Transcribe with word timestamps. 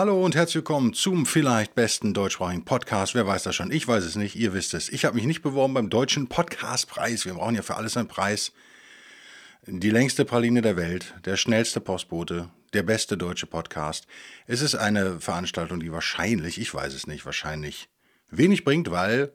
Hallo 0.00 0.24
und 0.24 0.34
herzlich 0.34 0.54
willkommen 0.54 0.94
zum 0.94 1.26
vielleicht 1.26 1.74
besten 1.74 2.14
deutschsprachigen 2.14 2.64
Podcast. 2.64 3.14
Wer 3.14 3.26
weiß 3.26 3.42
das 3.42 3.54
schon? 3.54 3.70
Ich 3.70 3.86
weiß 3.86 4.02
es 4.02 4.16
nicht, 4.16 4.34
ihr 4.34 4.54
wisst 4.54 4.72
es. 4.72 4.88
Ich 4.88 5.04
habe 5.04 5.16
mich 5.16 5.26
nicht 5.26 5.42
beworben 5.42 5.74
beim 5.74 5.90
Deutschen 5.90 6.26
Podcastpreis. 6.26 7.26
Wir 7.26 7.34
brauchen 7.34 7.54
ja 7.54 7.60
für 7.60 7.76
alles 7.76 7.98
einen 7.98 8.08
Preis. 8.08 8.52
Die 9.66 9.90
längste 9.90 10.24
Praline 10.24 10.62
der 10.62 10.78
Welt, 10.78 11.12
der 11.26 11.36
schnellste 11.36 11.82
Postbote, 11.82 12.48
der 12.72 12.82
beste 12.82 13.18
deutsche 13.18 13.44
Podcast. 13.44 14.06
Es 14.46 14.62
ist 14.62 14.74
eine 14.74 15.20
Veranstaltung, 15.20 15.80
die 15.80 15.92
wahrscheinlich, 15.92 16.58
ich 16.58 16.72
weiß 16.72 16.94
es 16.94 17.06
nicht, 17.06 17.26
wahrscheinlich 17.26 17.90
wenig 18.30 18.64
bringt, 18.64 18.90
weil 18.90 19.34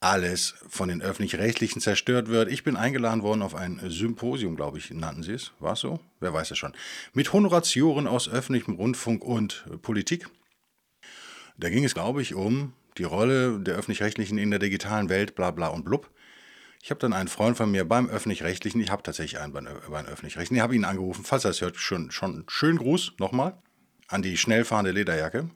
alles 0.00 0.54
von 0.68 0.88
den 0.88 1.02
öffentlich-rechtlichen 1.02 1.80
zerstört 1.80 2.28
wird. 2.28 2.50
Ich 2.50 2.64
bin 2.64 2.76
eingeladen 2.76 3.22
worden 3.22 3.42
auf 3.42 3.54
ein 3.54 3.80
Symposium, 3.88 4.56
glaube 4.56 4.78
ich, 4.78 4.90
nannten 4.90 5.22
sie 5.22 5.34
es. 5.34 5.52
War 5.60 5.74
es 5.74 5.80
so? 5.80 6.00
Wer 6.20 6.32
weiß 6.32 6.50
es 6.50 6.58
schon. 6.58 6.72
Mit 7.12 7.32
Honoratioren 7.34 8.06
aus 8.06 8.28
öffentlichem 8.28 8.74
Rundfunk 8.74 9.22
und 9.22 9.64
Politik. 9.82 10.26
Da 11.58 11.68
ging 11.68 11.84
es, 11.84 11.92
glaube 11.92 12.22
ich, 12.22 12.34
um 12.34 12.72
die 12.96 13.04
Rolle 13.04 13.60
der 13.60 13.74
öffentlich-rechtlichen 13.74 14.38
in 14.38 14.50
der 14.50 14.58
digitalen 14.58 15.10
Welt, 15.10 15.34
bla 15.34 15.50
bla 15.50 15.68
und 15.68 15.84
blub. 15.84 16.10
Ich 16.82 16.90
habe 16.90 16.98
dann 16.98 17.12
einen 17.12 17.28
Freund 17.28 17.58
von 17.58 17.70
mir 17.70 17.84
beim 17.86 18.08
öffentlich-rechtlichen, 18.08 18.80
ich 18.80 18.90
habe 18.90 19.02
tatsächlich 19.02 19.38
einen 19.38 19.52
beim, 19.52 19.66
beim 19.66 20.06
öffentlich-rechtlichen, 20.06 20.56
ich 20.56 20.62
habe 20.62 20.74
ihn 20.74 20.86
angerufen, 20.86 21.24
falls 21.24 21.44
er 21.44 21.50
es 21.50 21.60
hört, 21.60 21.76
schon, 21.76 22.10
schon 22.10 22.44
schönen 22.48 22.78
Gruß 22.78 23.12
nochmal 23.18 23.58
an 24.08 24.22
die 24.22 24.38
schnell 24.38 24.64
fahrende 24.64 24.92
Lederjacke. 24.92 25.50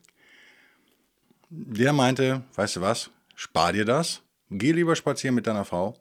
Der 1.48 1.94
meinte, 1.94 2.42
weißt 2.54 2.76
du 2.76 2.80
was, 2.82 3.10
spar 3.34 3.72
dir 3.72 3.86
das, 3.86 4.23
Geh 4.50 4.72
lieber 4.72 4.96
spazieren 4.96 5.34
mit 5.34 5.46
deiner 5.46 5.64
Frau. 5.64 5.98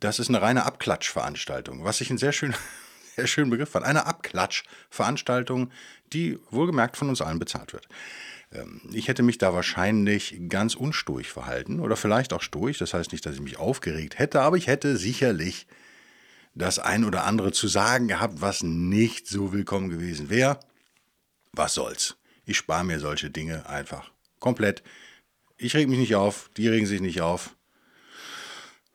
Das 0.00 0.18
ist 0.18 0.28
eine 0.28 0.42
reine 0.42 0.64
Abklatschveranstaltung, 0.64 1.84
was 1.84 2.00
ich 2.00 2.10
einen 2.10 2.18
sehr 2.18 2.32
schönen, 2.32 2.54
sehr 3.16 3.26
schönen 3.26 3.50
Begriff 3.50 3.70
fand. 3.70 3.86
Eine 3.86 4.06
Abklatschveranstaltung, 4.06 5.70
die 6.12 6.38
wohlgemerkt 6.50 6.96
von 6.96 7.08
uns 7.08 7.20
allen 7.22 7.38
bezahlt 7.38 7.72
wird. 7.72 7.88
Ähm, 8.52 8.80
ich 8.92 9.08
hätte 9.08 9.22
mich 9.22 9.38
da 9.38 9.54
wahrscheinlich 9.54 10.40
ganz 10.48 10.74
unsturig 10.74 11.28
verhalten 11.30 11.80
oder 11.80 11.96
vielleicht 11.96 12.32
auch 12.32 12.42
sturig. 12.42 12.78
Das 12.78 12.94
heißt 12.94 13.12
nicht, 13.12 13.24
dass 13.24 13.34
ich 13.34 13.40
mich 13.40 13.58
aufgeregt 13.58 14.18
hätte, 14.18 14.40
aber 14.40 14.56
ich 14.56 14.66
hätte 14.66 14.96
sicherlich 14.96 15.66
das 16.54 16.78
ein 16.78 17.04
oder 17.04 17.24
andere 17.24 17.52
zu 17.52 17.66
sagen 17.66 18.08
gehabt, 18.08 18.40
was 18.40 18.62
nicht 18.62 19.26
so 19.26 19.52
willkommen 19.52 19.88
gewesen 19.88 20.28
wäre. 20.28 20.60
Was 21.52 21.74
soll's? 21.74 22.16
Ich 22.44 22.56
spare 22.56 22.84
mir 22.84 22.98
solche 22.98 23.30
Dinge 23.30 23.68
einfach 23.68 24.10
komplett. 24.38 24.82
Ich 25.62 25.76
reg 25.76 25.88
mich 25.88 26.00
nicht 26.00 26.16
auf, 26.16 26.50
die 26.56 26.66
regen 26.66 26.86
sich 26.86 27.00
nicht 27.00 27.20
auf. 27.20 27.54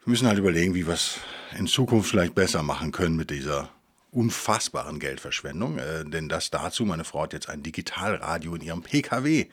Wir 0.04 0.12
müssen 0.12 0.28
halt 0.28 0.38
überlegen, 0.38 0.76
wie 0.76 0.86
wir 0.86 0.96
es 0.96 1.18
in 1.58 1.66
Zukunft 1.66 2.10
vielleicht 2.10 2.36
besser 2.36 2.62
machen 2.62 2.92
können 2.92 3.16
mit 3.16 3.30
dieser 3.30 3.70
unfassbaren 4.12 5.00
Geldverschwendung. 5.00 5.78
Äh, 5.78 6.04
denn 6.04 6.28
das 6.28 6.50
dazu, 6.50 6.84
meine 6.84 7.06
Frau 7.06 7.22
hat 7.22 7.32
jetzt 7.32 7.48
ein 7.48 7.64
Digitalradio 7.64 8.54
in 8.56 8.62
ihrem 8.62 8.82
PKW. 8.82 9.46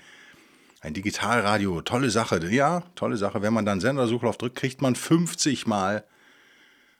Ein 0.80 0.92
Digitalradio, 0.92 1.82
tolle 1.82 2.10
Sache. 2.10 2.44
Ja, 2.50 2.80
tolle 2.96 3.16
Sache. 3.16 3.42
Wenn 3.42 3.54
man 3.54 3.64
dann 3.64 3.80
Sendersuchlauf 3.80 4.36
drückt, 4.36 4.56
kriegt 4.56 4.82
man 4.82 4.96
50 4.96 5.68
Mal 5.68 6.02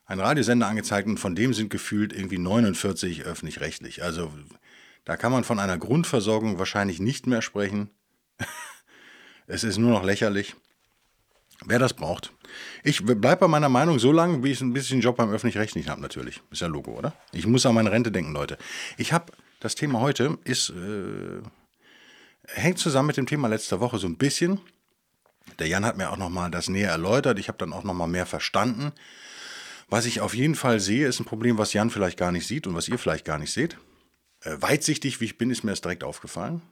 einen 0.06 0.20
Radiosender 0.20 0.69
angezeigt 0.69 1.08
und 1.08 1.19
von 1.19 1.34
dem 1.34 1.54
sind 1.54 1.70
gefühlt 1.70 2.12
irgendwie 2.12 2.38
49 2.38 3.24
öffentlich-rechtlich. 3.24 4.04
Also 4.04 4.30
da 5.04 5.16
kann 5.16 5.32
man 5.32 5.42
von 5.42 5.58
einer 5.58 5.76
Grundversorgung 5.76 6.60
wahrscheinlich 6.60 7.00
nicht 7.00 7.26
mehr 7.26 7.42
sprechen. 7.42 7.91
Es 9.47 9.65
ist 9.65 9.78
nur 9.78 9.91
noch 9.91 10.05
lächerlich. 10.05 10.55
Wer 11.66 11.78
das 11.78 11.94
braucht. 11.94 12.32
Ich 12.82 13.05
bleibe 13.05 13.37
bei 13.37 13.49
meiner 13.49 13.69
Meinung 13.69 13.99
so 13.99 14.12
lange, 14.12 14.43
wie 14.43 14.50
ich 14.50 14.60
ein 14.60 14.72
bisschen 14.72 15.00
Job 15.00 15.16
beim 15.16 15.31
Öffentlich-Rechtlichen 15.31 15.88
habe, 15.88 16.00
natürlich. 16.00 16.41
Ist 16.50 16.62
ja 16.62 16.66
Logo, 16.66 16.93
oder? 16.93 17.15
Ich 17.32 17.47
muss 17.47 17.65
an 17.65 17.75
meine 17.75 17.93
Rente 17.93 18.10
denken, 18.10 18.33
Leute. 18.33 18.59
Ich 18.99 19.12
habe, 19.12 19.33
das 19.60 19.75
Thema 19.75 20.00
heute 20.00 20.38
ist, 20.44 20.71
äh, 20.71 21.43
hängt 22.49 22.78
zusammen 22.78 23.06
mit 23.09 23.16
dem 23.16 23.27
Thema 23.27 23.49
letzter 23.49 23.81
Woche 23.81 23.99
so 23.99 24.06
ein 24.06 24.16
bisschen. 24.16 24.60
Der 25.59 25.69
Jan 25.69 25.84
hat 25.84 25.97
mir 25.97 26.10
auch 26.10 26.16
nochmal 26.16 26.50
das 26.50 26.69
näher 26.69 26.91
erläutert. 26.91 27.38
Ich 27.38 27.49
habe 27.49 27.59
dann 27.59 27.72
auch 27.72 27.84
nochmal 27.84 28.09
mehr 28.09 28.27
verstanden. 28.27 28.93
Was 29.88 30.06
ich 30.06 30.21
auf 30.21 30.34
jeden 30.34 30.54
Fall 30.54 30.81
sehe, 30.81 31.06
ist 31.06 31.21
ein 31.21 31.25
Problem, 31.25 31.59
was 31.59 31.72
Jan 31.72 31.91
vielleicht 31.91 32.19
gar 32.19 32.33
nicht 32.33 32.47
sieht 32.47 32.66
und 32.66 32.75
was 32.75 32.88
ihr 32.88 32.99
vielleicht 32.99 33.25
gar 33.25 33.38
nicht 33.38 33.53
seht. 33.53 33.77
Äh, 34.43 34.56
weitsichtig, 34.60 35.21
wie 35.21 35.27
ich 35.27 35.38
bin, 35.38 35.50
ist 35.50 35.62
mir 35.62 35.71
das 35.72 35.81
direkt 35.81 36.04
aufgefallen. 36.04 36.62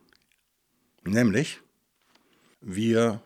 Nämlich, 1.04 1.60
wir 2.62 3.20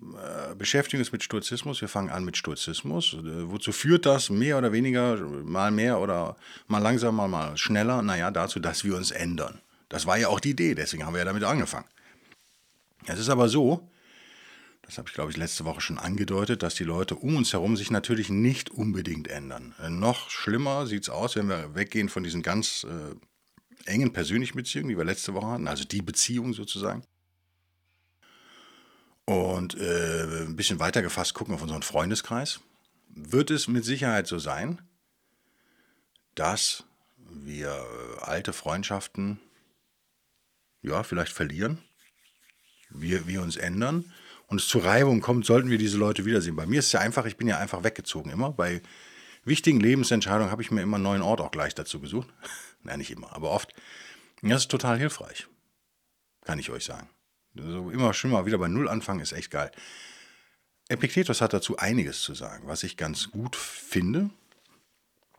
äh, 0.00 0.54
beschäftigen 0.56 1.00
uns 1.00 1.12
mit 1.12 1.22
Stoizismus, 1.22 1.80
wir 1.80 1.88
fangen 1.88 2.10
an 2.10 2.24
mit 2.24 2.36
Stoizismus. 2.36 3.14
Äh, 3.14 3.50
wozu 3.50 3.72
führt 3.72 4.04
das 4.04 4.30
mehr 4.30 4.58
oder 4.58 4.72
weniger, 4.72 5.16
mal 5.16 5.70
mehr 5.70 6.00
oder 6.00 6.36
mal 6.66 6.80
langsamer, 6.80 7.28
mal 7.28 7.56
schneller? 7.56 8.02
Naja, 8.02 8.30
dazu, 8.30 8.58
dass 8.58 8.84
wir 8.84 8.96
uns 8.96 9.10
ändern. 9.10 9.60
Das 9.88 10.06
war 10.06 10.18
ja 10.18 10.28
auch 10.28 10.40
die 10.40 10.50
Idee, 10.50 10.74
deswegen 10.74 11.06
haben 11.06 11.14
wir 11.14 11.20
ja 11.20 11.24
damit 11.24 11.44
angefangen. 11.44 11.86
Es 13.06 13.18
ist 13.18 13.28
aber 13.28 13.48
so, 13.48 13.88
das 14.82 14.98
habe 14.98 15.08
ich 15.08 15.14
glaube 15.14 15.30
ich 15.30 15.36
letzte 15.36 15.64
Woche 15.64 15.80
schon 15.80 15.98
angedeutet, 15.98 16.62
dass 16.62 16.74
die 16.74 16.84
Leute 16.84 17.14
um 17.14 17.36
uns 17.36 17.52
herum 17.52 17.76
sich 17.76 17.90
natürlich 17.90 18.28
nicht 18.28 18.70
unbedingt 18.70 19.28
ändern. 19.28 19.74
Äh, 19.80 19.90
noch 19.90 20.30
schlimmer 20.30 20.86
sieht 20.86 21.04
es 21.04 21.10
aus, 21.10 21.36
wenn 21.36 21.48
wir 21.48 21.74
weggehen 21.74 22.08
von 22.08 22.24
diesen 22.24 22.42
ganz 22.42 22.84
äh, 22.84 23.90
engen 23.90 24.12
persönlichen 24.12 24.56
Beziehungen, 24.56 24.88
die 24.88 24.98
wir 24.98 25.04
letzte 25.04 25.34
Woche 25.34 25.46
hatten, 25.46 25.68
also 25.68 25.84
die 25.84 26.02
Beziehung 26.02 26.54
sozusagen 26.54 27.04
und 29.24 29.76
äh, 29.78 30.44
ein 30.46 30.56
bisschen 30.56 30.80
weiter 30.80 31.02
gefasst 31.02 31.34
gucken 31.34 31.54
auf 31.54 31.62
unseren 31.62 31.82
Freundeskreis, 31.82 32.60
wird 33.08 33.50
es 33.50 33.68
mit 33.68 33.84
Sicherheit 33.84 34.26
so 34.26 34.38
sein, 34.38 34.82
dass 36.34 36.84
wir 37.16 37.68
äh, 37.68 38.20
alte 38.20 38.52
Freundschaften 38.52 39.40
ja, 40.82 41.02
vielleicht 41.02 41.32
verlieren, 41.32 41.78
wir, 42.90 43.26
wir 43.26 43.42
uns 43.42 43.56
ändern 43.56 44.12
und 44.48 44.60
es 44.60 44.68
zu 44.68 44.78
Reibung 44.78 45.20
kommt, 45.20 45.46
sollten 45.46 45.70
wir 45.70 45.78
diese 45.78 45.96
Leute 45.96 46.24
wiedersehen. 46.24 46.56
Bei 46.56 46.66
mir 46.66 46.80
ist 46.80 46.86
es 46.86 46.92
ja 46.92 47.00
einfach, 47.00 47.24
ich 47.24 47.36
bin 47.36 47.48
ja 47.48 47.58
einfach 47.58 47.84
weggezogen 47.84 48.30
immer. 48.30 48.50
Bei 48.50 48.82
wichtigen 49.44 49.80
Lebensentscheidungen 49.80 50.50
habe 50.50 50.62
ich 50.62 50.70
mir 50.70 50.82
immer 50.82 50.96
einen 50.96 51.04
neuen 51.04 51.22
Ort 51.22 51.40
auch 51.40 51.50
gleich 51.50 51.74
dazu 51.74 52.00
gesucht. 52.00 52.28
Nein, 52.82 52.98
nicht 52.98 53.10
immer, 53.10 53.32
aber 53.32 53.50
oft. 53.50 53.72
Das 54.42 54.62
ist 54.62 54.70
total 54.70 54.98
hilfreich, 54.98 55.46
kann 56.44 56.58
ich 56.58 56.70
euch 56.70 56.84
sagen. 56.84 57.08
So 57.54 57.90
immer 57.90 58.12
mal 58.24 58.46
wieder 58.46 58.58
bei 58.58 58.68
Null 58.68 58.88
anfangen 58.88 59.20
ist 59.20 59.32
echt 59.32 59.50
geil. 59.50 59.70
Epiktetus 60.88 61.40
hat 61.40 61.52
dazu 61.52 61.76
einiges 61.76 62.22
zu 62.22 62.34
sagen, 62.34 62.66
was 62.66 62.82
ich 62.82 62.96
ganz 62.96 63.30
gut 63.30 63.56
finde. 63.56 64.30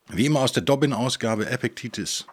Wie 0.09 0.25
immer 0.25 0.41
aus 0.41 0.51
der 0.51 0.63
Dobbin-Ausgabe 0.63 1.49
Epictetus 1.49 2.27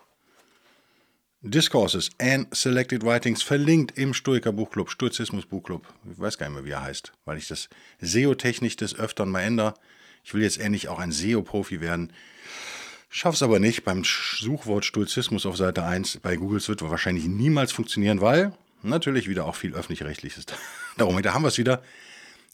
Discourses 1.42 2.10
and 2.18 2.54
Selected 2.54 3.02
Writings 3.02 3.42
verlinkt 3.42 3.96
im 3.96 4.12
Stoiker 4.12 4.52
Buchclub, 4.52 4.90
Stoizismus 4.90 5.46
Buchclub. 5.46 5.86
Ich 6.12 6.18
weiß 6.18 6.36
gar 6.36 6.46
nicht 6.48 6.56
mehr, 6.56 6.64
wie 6.66 6.72
er 6.72 6.82
heißt, 6.82 7.12
weil 7.24 7.38
ich 7.38 7.48
das 7.48 7.70
SEO-technisch 8.00 8.76
des 8.76 8.94
Öfteren 8.94 9.30
mal 9.30 9.40
ändere. 9.40 9.72
Ich 10.22 10.34
will 10.34 10.42
jetzt 10.42 10.58
endlich 10.58 10.88
auch 10.88 10.98
ein 10.98 11.12
SEO-Profi 11.12 11.80
werden. 11.80 12.12
Schaff's 13.08 13.42
aber 13.42 13.58
nicht. 13.58 13.84
Beim 13.84 14.04
Suchwort 14.04 14.84
Stoizismus 14.84 15.46
auf 15.46 15.56
Seite 15.56 15.82
1 15.82 16.18
bei 16.18 16.36
Google 16.36 16.60
wird 16.68 16.82
wahrscheinlich 16.82 17.24
niemals 17.24 17.72
funktionieren, 17.72 18.20
weil 18.20 18.52
Natürlich 18.82 19.28
wieder 19.28 19.44
auch 19.44 19.56
viel 19.56 19.74
öffentlich-rechtliches. 19.74 20.46
Darum, 20.96 21.20
da 21.22 21.34
haben 21.34 21.42
wir 21.42 21.48
es 21.48 21.58
wieder. 21.58 21.82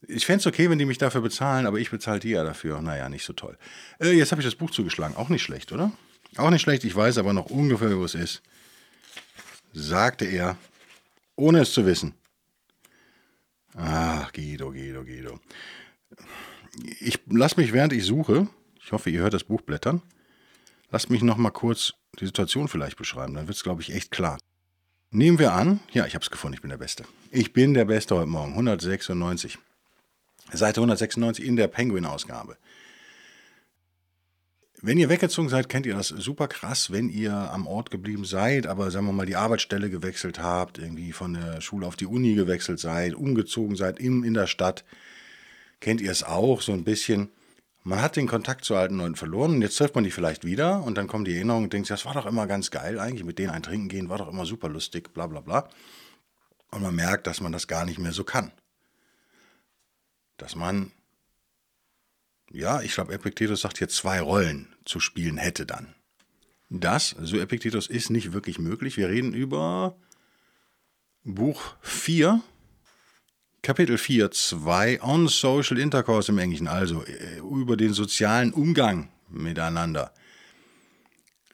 Ich 0.08 0.26
fände 0.26 0.40
es 0.40 0.46
okay, 0.46 0.68
wenn 0.68 0.78
die 0.78 0.84
mich 0.84 0.98
dafür 0.98 1.20
bezahlen, 1.20 1.66
aber 1.66 1.78
ich 1.78 1.90
bezahle 1.90 2.20
die 2.20 2.30
ja 2.30 2.44
dafür. 2.44 2.80
Naja, 2.80 3.08
nicht 3.08 3.24
so 3.24 3.32
toll. 3.32 3.56
Äh, 3.98 4.12
jetzt 4.12 4.32
habe 4.32 4.40
ich 4.40 4.46
das 4.46 4.54
Buch 4.54 4.70
zugeschlagen. 4.70 5.16
Auch 5.16 5.28
nicht 5.28 5.42
schlecht, 5.42 5.72
oder? 5.72 5.92
Auch 6.36 6.50
nicht 6.50 6.62
schlecht, 6.62 6.84
ich 6.84 6.94
weiß 6.94 7.18
aber 7.18 7.32
noch 7.32 7.46
ungefähr, 7.46 7.96
wo 7.96 8.04
es 8.04 8.14
ist. 8.14 8.42
Sagte 9.72 10.26
er, 10.26 10.56
ohne 11.34 11.60
es 11.60 11.72
zu 11.72 11.86
wissen. 11.86 12.14
Ach, 13.74 14.32
Guido, 14.32 14.70
Guido, 14.70 15.04
Guido. 15.04 15.40
Ich 17.00 17.20
lasse 17.26 17.60
mich, 17.60 17.72
während 17.72 17.92
ich 17.92 18.04
suche, 18.04 18.48
ich 18.82 18.92
hoffe, 18.92 19.10
ihr 19.10 19.20
hört 19.20 19.34
das 19.34 19.44
Buch 19.44 19.62
blättern, 19.62 20.02
lasst 20.90 21.10
mich 21.10 21.22
noch 21.22 21.36
mal 21.36 21.50
kurz 21.50 21.94
die 22.18 22.26
Situation 22.26 22.68
vielleicht 22.68 22.96
beschreiben. 22.96 23.34
Dann 23.34 23.48
wird 23.48 23.56
es, 23.56 23.62
glaube 23.62 23.82
ich, 23.82 23.94
echt 23.94 24.10
klar. 24.10 24.38
Nehmen 25.16 25.38
wir 25.38 25.54
an, 25.54 25.80
ja, 25.94 26.04
ich 26.04 26.14
habe 26.14 26.22
es 26.22 26.30
gefunden, 26.30 26.56
ich 26.56 26.60
bin 26.60 26.68
der 26.68 26.76
Beste. 26.76 27.04
Ich 27.30 27.54
bin 27.54 27.72
der 27.72 27.86
Beste 27.86 28.14
heute 28.14 28.26
Morgen, 28.26 28.52
196. 28.52 29.56
Seite 30.52 30.82
196 30.82 31.42
in 31.42 31.56
der 31.56 31.68
Penguin-Ausgabe. 31.68 32.58
Wenn 34.82 34.98
ihr 34.98 35.08
weggezogen 35.08 35.48
seid, 35.48 35.70
kennt 35.70 35.86
ihr 35.86 35.94
das 35.94 36.08
super 36.08 36.48
krass, 36.48 36.92
wenn 36.92 37.08
ihr 37.08 37.32
am 37.32 37.66
Ort 37.66 37.90
geblieben 37.90 38.26
seid, 38.26 38.66
aber 38.66 38.90
sagen 38.90 39.06
wir 39.06 39.14
mal 39.14 39.24
die 39.24 39.36
Arbeitsstelle 39.36 39.88
gewechselt 39.88 40.38
habt, 40.38 40.76
irgendwie 40.76 41.12
von 41.12 41.32
der 41.32 41.62
Schule 41.62 41.86
auf 41.86 41.96
die 41.96 42.04
Uni 42.04 42.34
gewechselt 42.34 42.78
seid, 42.78 43.14
umgezogen 43.14 43.74
seid 43.74 43.98
in, 43.98 44.22
in 44.22 44.34
der 44.34 44.46
Stadt, 44.46 44.84
kennt 45.80 46.02
ihr 46.02 46.10
es 46.10 46.24
auch 46.24 46.60
so 46.60 46.72
ein 46.72 46.84
bisschen. 46.84 47.30
Man 47.86 48.02
hat 48.02 48.16
den 48.16 48.26
Kontakt 48.26 48.64
zu 48.64 48.74
alten 48.74 48.96
Leuten 48.96 49.14
verloren 49.14 49.52
und 49.52 49.62
jetzt 49.62 49.76
trifft 49.76 49.94
man 49.94 50.02
die 50.02 50.10
vielleicht 50.10 50.44
wieder 50.44 50.82
und 50.82 50.98
dann 50.98 51.06
kommen 51.06 51.24
die 51.24 51.36
Erinnerungen 51.36 51.66
und 51.66 51.72
denkt, 51.72 51.88
das 51.88 52.04
war 52.04 52.14
doch 52.14 52.26
immer 52.26 52.48
ganz 52.48 52.72
geil 52.72 52.98
eigentlich, 52.98 53.22
mit 53.22 53.38
denen 53.38 53.50
ein 53.50 53.62
Trinken 53.62 53.88
gehen, 53.88 54.08
war 54.08 54.18
doch 54.18 54.26
immer 54.26 54.44
super 54.44 54.68
lustig, 54.68 55.14
bla 55.14 55.28
bla 55.28 55.38
bla. 55.38 55.68
Und 56.72 56.82
man 56.82 56.96
merkt, 56.96 57.28
dass 57.28 57.40
man 57.40 57.52
das 57.52 57.68
gar 57.68 57.84
nicht 57.84 58.00
mehr 58.00 58.10
so 58.10 58.24
kann. 58.24 58.50
Dass 60.36 60.56
man, 60.56 60.90
ja, 62.50 62.82
ich 62.82 62.92
glaube, 62.92 63.12
Epictetus 63.12 63.60
sagt 63.60 63.78
hier 63.78 63.88
zwei 63.88 64.20
Rollen 64.20 64.74
zu 64.84 64.98
spielen 64.98 65.36
hätte 65.36 65.64
dann. 65.64 65.94
Das, 66.68 67.14
so 67.20 67.38
Epictetus, 67.38 67.86
ist 67.86 68.10
nicht 68.10 68.32
wirklich 68.32 68.58
möglich. 68.58 68.96
Wir 68.96 69.08
reden 69.08 69.32
über 69.32 69.96
Buch 71.22 71.76
4 71.82 72.42
Kapitel 73.66 73.98
4, 73.98 74.30
2 74.30 75.00
On 75.02 75.26
Social 75.26 75.76
Intercourse 75.76 76.30
im 76.30 76.38
Englischen, 76.38 76.68
also 76.68 77.02
äh, 77.02 77.38
über 77.40 77.76
den 77.76 77.92
sozialen 77.92 78.52
Umgang 78.52 79.08
miteinander. 79.28 80.12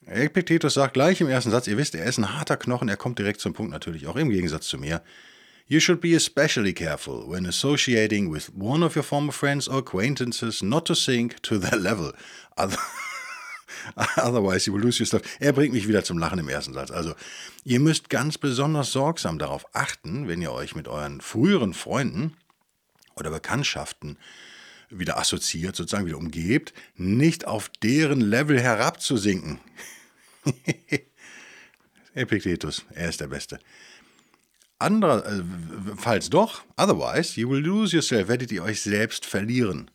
Epictetus 0.05 0.75
sagt 0.75 0.93
gleich 0.93 1.23
im 1.23 1.29
ersten 1.29 1.51
Satz, 1.51 1.69
ihr 1.69 1.79
wisst, 1.79 1.95
er 1.95 2.05
ist 2.05 2.19
ein 2.19 2.37
harter 2.37 2.59
Knochen, 2.59 2.91
er 2.91 2.99
kommt 2.99 3.19
direkt 3.19 3.41
zum 3.41 3.55
Punkt 3.55 3.73
natürlich, 3.73 4.09
auch 4.09 4.17
im 4.17 4.29
Gegensatz 4.29 4.67
zu 4.67 4.77
mir. 4.77 5.01
You 5.67 5.81
should 5.81 6.03
be 6.03 6.15
especially 6.15 6.75
careful 6.75 7.25
when 7.27 7.47
associating 7.47 8.31
with 8.31 8.53
one 8.61 8.85
of 8.85 8.95
your 8.95 9.05
former 9.05 9.33
friends 9.33 9.67
or 9.67 9.79
acquaintances 9.79 10.63
not 10.63 10.87
to 10.89 10.95
sink 10.95 11.43
to 11.43 11.57
their 11.57 11.79
level. 11.79 12.13
Otherwise 14.17 14.67
you 14.67 14.75
will 14.75 14.83
lose 14.83 15.01
your 15.01 15.07
stuff. 15.07 15.23
Er 15.41 15.53
bringt 15.53 15.73
mich 15.73 15.89
wieder 15.89 16.05
zum 16.05 16.19
Lachen 16.19 16.39
im 16.39 16.49
ersten 16.49 16.73
Satz. 16.73 16.91
Also, 16.91 17.15
ihr 17.65 17.81
müsst 17.81 18.11
ganz 18.11 18.39
besonders 18.39 18.93
sorgsam 18.93 19.39
darauf 19.39 19.67
achten, 19.75 20.29
wenn 20.29 20.43
ihr 20.43 20.53
euch 20.53 20.75
mit 20.75 20.89
euren 20.89 21.21
früheren 21.21 21.75
Freunden 21.75 22.37
oder 23.15 23.31
Bekanntschaften 23.31 24.17
wieder 24.91 25.19
assoziiert, 25.19 25.75
sozusagen 25.75 26.07
wieder 26.07 26.19
umgebt, 26.19 26.75
nicht 26.97 27.47
auf 27.47 27.71
deren 27.83 28.21
Level 28.21 28.61
herabzusinken. 28.61 29.59
Epictetus, 32.15 32.85
er 32.95 33.09
ist 33.09 33.21
der 33.21 33.29
Beste. 33.29 33.59
Andererfalls 34.79 36.29
doch, 36.29 36.63
otherwise, 36.77 37.41
you 37.41 37.49
will 37.49 37.61
lose 37.61 37.95
yourself, 37.95 38.29
werdet 38.29 38.51
ihr 38.53 38.65
euch 38.65 38.83
selbst 38.83 39.25
verlieren. 39.25 39.91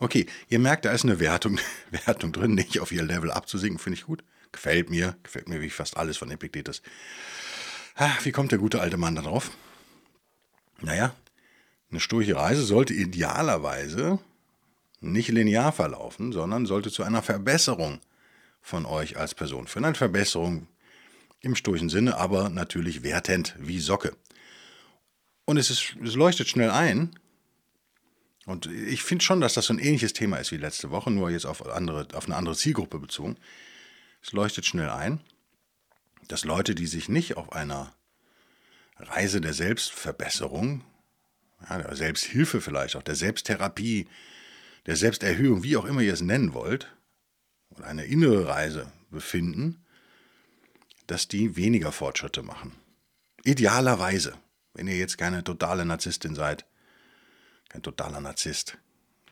Okay, 0.00 0.24
ihr 0.48 0.58
merkt, 0.58 0.86
da 0.86 0.92
ist 0.92 1.04
eine 1.04 1.20
Wertung, 1.20 1.60
Wertung 2.06 2.32
drin, 2.32 2.54
nicht 2.54 2.80
auf 2.80 2.90
ihr 2.90 3.02
Level 3.02 3.30
abzusinken, 3.30 3.78
finde 3.78 3.98
ich 3.98 4.06
gut. 4.06 4.24
Gefällt 4.50 4.88
mir, 4.88 5.16
gefällt 5.22 5.48
mir 5.48 5.60
wie 5.60 5.70
fast 5.70 5.96
alles 5.96 6.16
von 6.16 6.30
Epictetus. 6.30 6.82
Ach, 7.94 8.24
wie 8.24 8.32
kommt 8.32 8.50
der 8.50 8.58
gute 8.58 8.80
alte 8.80 8.96
Mann 8.96 9.14
da 9.14 9.22
drauf? 9.22 9.50
Naja, 10.80 11.14
eine 11.90 12.00
sturche 12.00 12.34
Reise 12.34 12.62
sollte 12.62 12.94
idealerweise 12.94 14.18
nicht 15.00 15.28
linear 15.28 15.70
verlaufen, 15.70 16.32
sondern 16.32 16.64
sollte 16.64 16.90
zu 16.90 17.02
einer 17.02 17.22
Verbesserung 17.22 18.00
von 18.62 18.86
euch 18.86 19.18
als 19.18 19.34
Person 19.34 19.66
führen. 19.66 19.84
Eine 19.84 19.94
Verbesserung 19.94 20.66
im 21.40 21.54
sturchen 21.54 21.90
Sinne, 21.90 22.16
aber 22.16 22.48
natürlich 22.48 23.02
wertend 23.02 23.54
wie 23.58 23.80
Socke. 23.80 24.16
Und 25.44 25.58
es, 25.58 25.68
ist, 25.68 25.94
es 26.02 26.14
leuchtet 26.14 26.48
schnell 26.48 26.70
ein, 26.70 27.18
und 28.50 28.66
ich 28.66 29.04
finde 29.04 29.24
schon, 29.24 29.40
dass 29.40 29.54
das 29.54 29.66
so 29.66 29.74
ein 29.74 29.78
ähnliches 29.78 30.12
Thema 30.12 30.38
ist 30.38 30.50
wie 30.50 30.56
letzte 30.56 30.90
Woche, 30.90 31.10
nur 31.10 31.30
jetzt 31.30 31.46
auf, 31.46 31.64
andere, 31.66 32.08
auf 32.14 32.26
eine 32.26 32.36
andere 32.36 32.56
Zielgruppe 32.56 32.98
bezogen. 32.98 33.36
Es 34.22 34.32
leuchtet 34.32 34.66
schnell 34.66 34.90
ein, 34.90 35.20
dass 36.26 36.44
Leute, 36.44 36.74
die 36.74 36.86
sich 36.86 37.08
nicht 37.08 37.36
auf 37.36 37.52
einer 37.52 37.94
Reise 38.96 39.40
der 39.40 39.54
Selbstverbesserung, 39.54 40.82
ja, 41.68 41.78
der 41.78 41.94
Selbsthilfe 41.94 42.60
vielleicht 42.60 42.96
auch, 42.96 43.02
der 43.02 43.14
Selbsttherapie, 43.14 44.08
der 44.86 44.96
Selbsterhöhung, 44.96 45.62
wie 45.62 45.76
auch 45.76 45.84
immer 45.84 46.00
ihr 46.00 46.12
es 46.12 46.20
nennen 46.20 46.52
wollt, 46.52 46.92
oder 47.70 47.86
eine 47.86 48.04
innere 48.04 48.48
Reise 48.48 48.90
befinden, 49.10 49.84
dass 51.06 51.28
die 51.28 51.56
weniger 51.56 51.92
Fortschritte 51.92 52.42
machen. 52.42 52.74
Idealerweise, 53.44 54.34
wenn 54.74 54.88
ihr 54.88 54.96
jetzt 54.96 55.18
keine 55.18 55.44
totale 55.44 55.84
Narzisstin 55.84 56.34
seid, 56.34 56.66
kein 57.70 57.82
totaler 57.82 58.20
Narzisst 58.20 58.76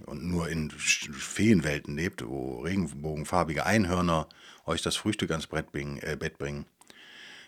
und 0.07 0.25
nur 0.25 0.49
in 0.49 0.71
Feenwelten 0.71 1.97
lebt, 1.97 2.27
wo 2.27 2.61
regenbogenfarbige 2.61 3.67
Einhörner 3.67 4.29
euch 4.65 4.81
das 4.81 4.97
Frühstück 4.97 5.31
ans 5.33 5.49
Brett 5.49 5.73
bringen, 5.73 5.99
äh, 5.99 6.17
Bett 6.17 6.39
bringen, 6.39 6.67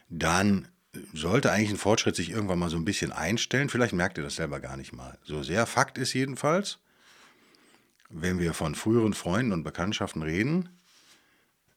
dann 0.09 0.69
sollte 1.13 1.53
eigentlich 1.53 1.71
ein 1.71 1.77
Fortschritt 1.77 2.17
sich 2.17 2.31
irgendwann 2.31 2.59
mal 2.59 2.69
so 2.69 2.77
ein 2.77 2.85
bisschen 2.85 3.13
einstellen. 3.13 3.69
Vielleicht 3.69 3.95
merkt 3.95 4.19
ihr 4.19 4.25
das 4.25 4.35
selber 4.35 4.59
gar 4.59 4.77
nicht 4.77 4.93
mal. 4.93 5.17
So 5.23 5.45
sehr 5.45 5.65
Fakt 5.67 5.97
ist 5.97 6.13
jedenfalls, 6.13 6.79
wenn 8.09 8.41
wir 8.41 8.53
von 8.55 8.75
früheren 8.75 9.15
Freunden 9.15 9.53
und 9.53 9.63
Bekanntschaften 9.63 10.23
reden, 10.23 10.69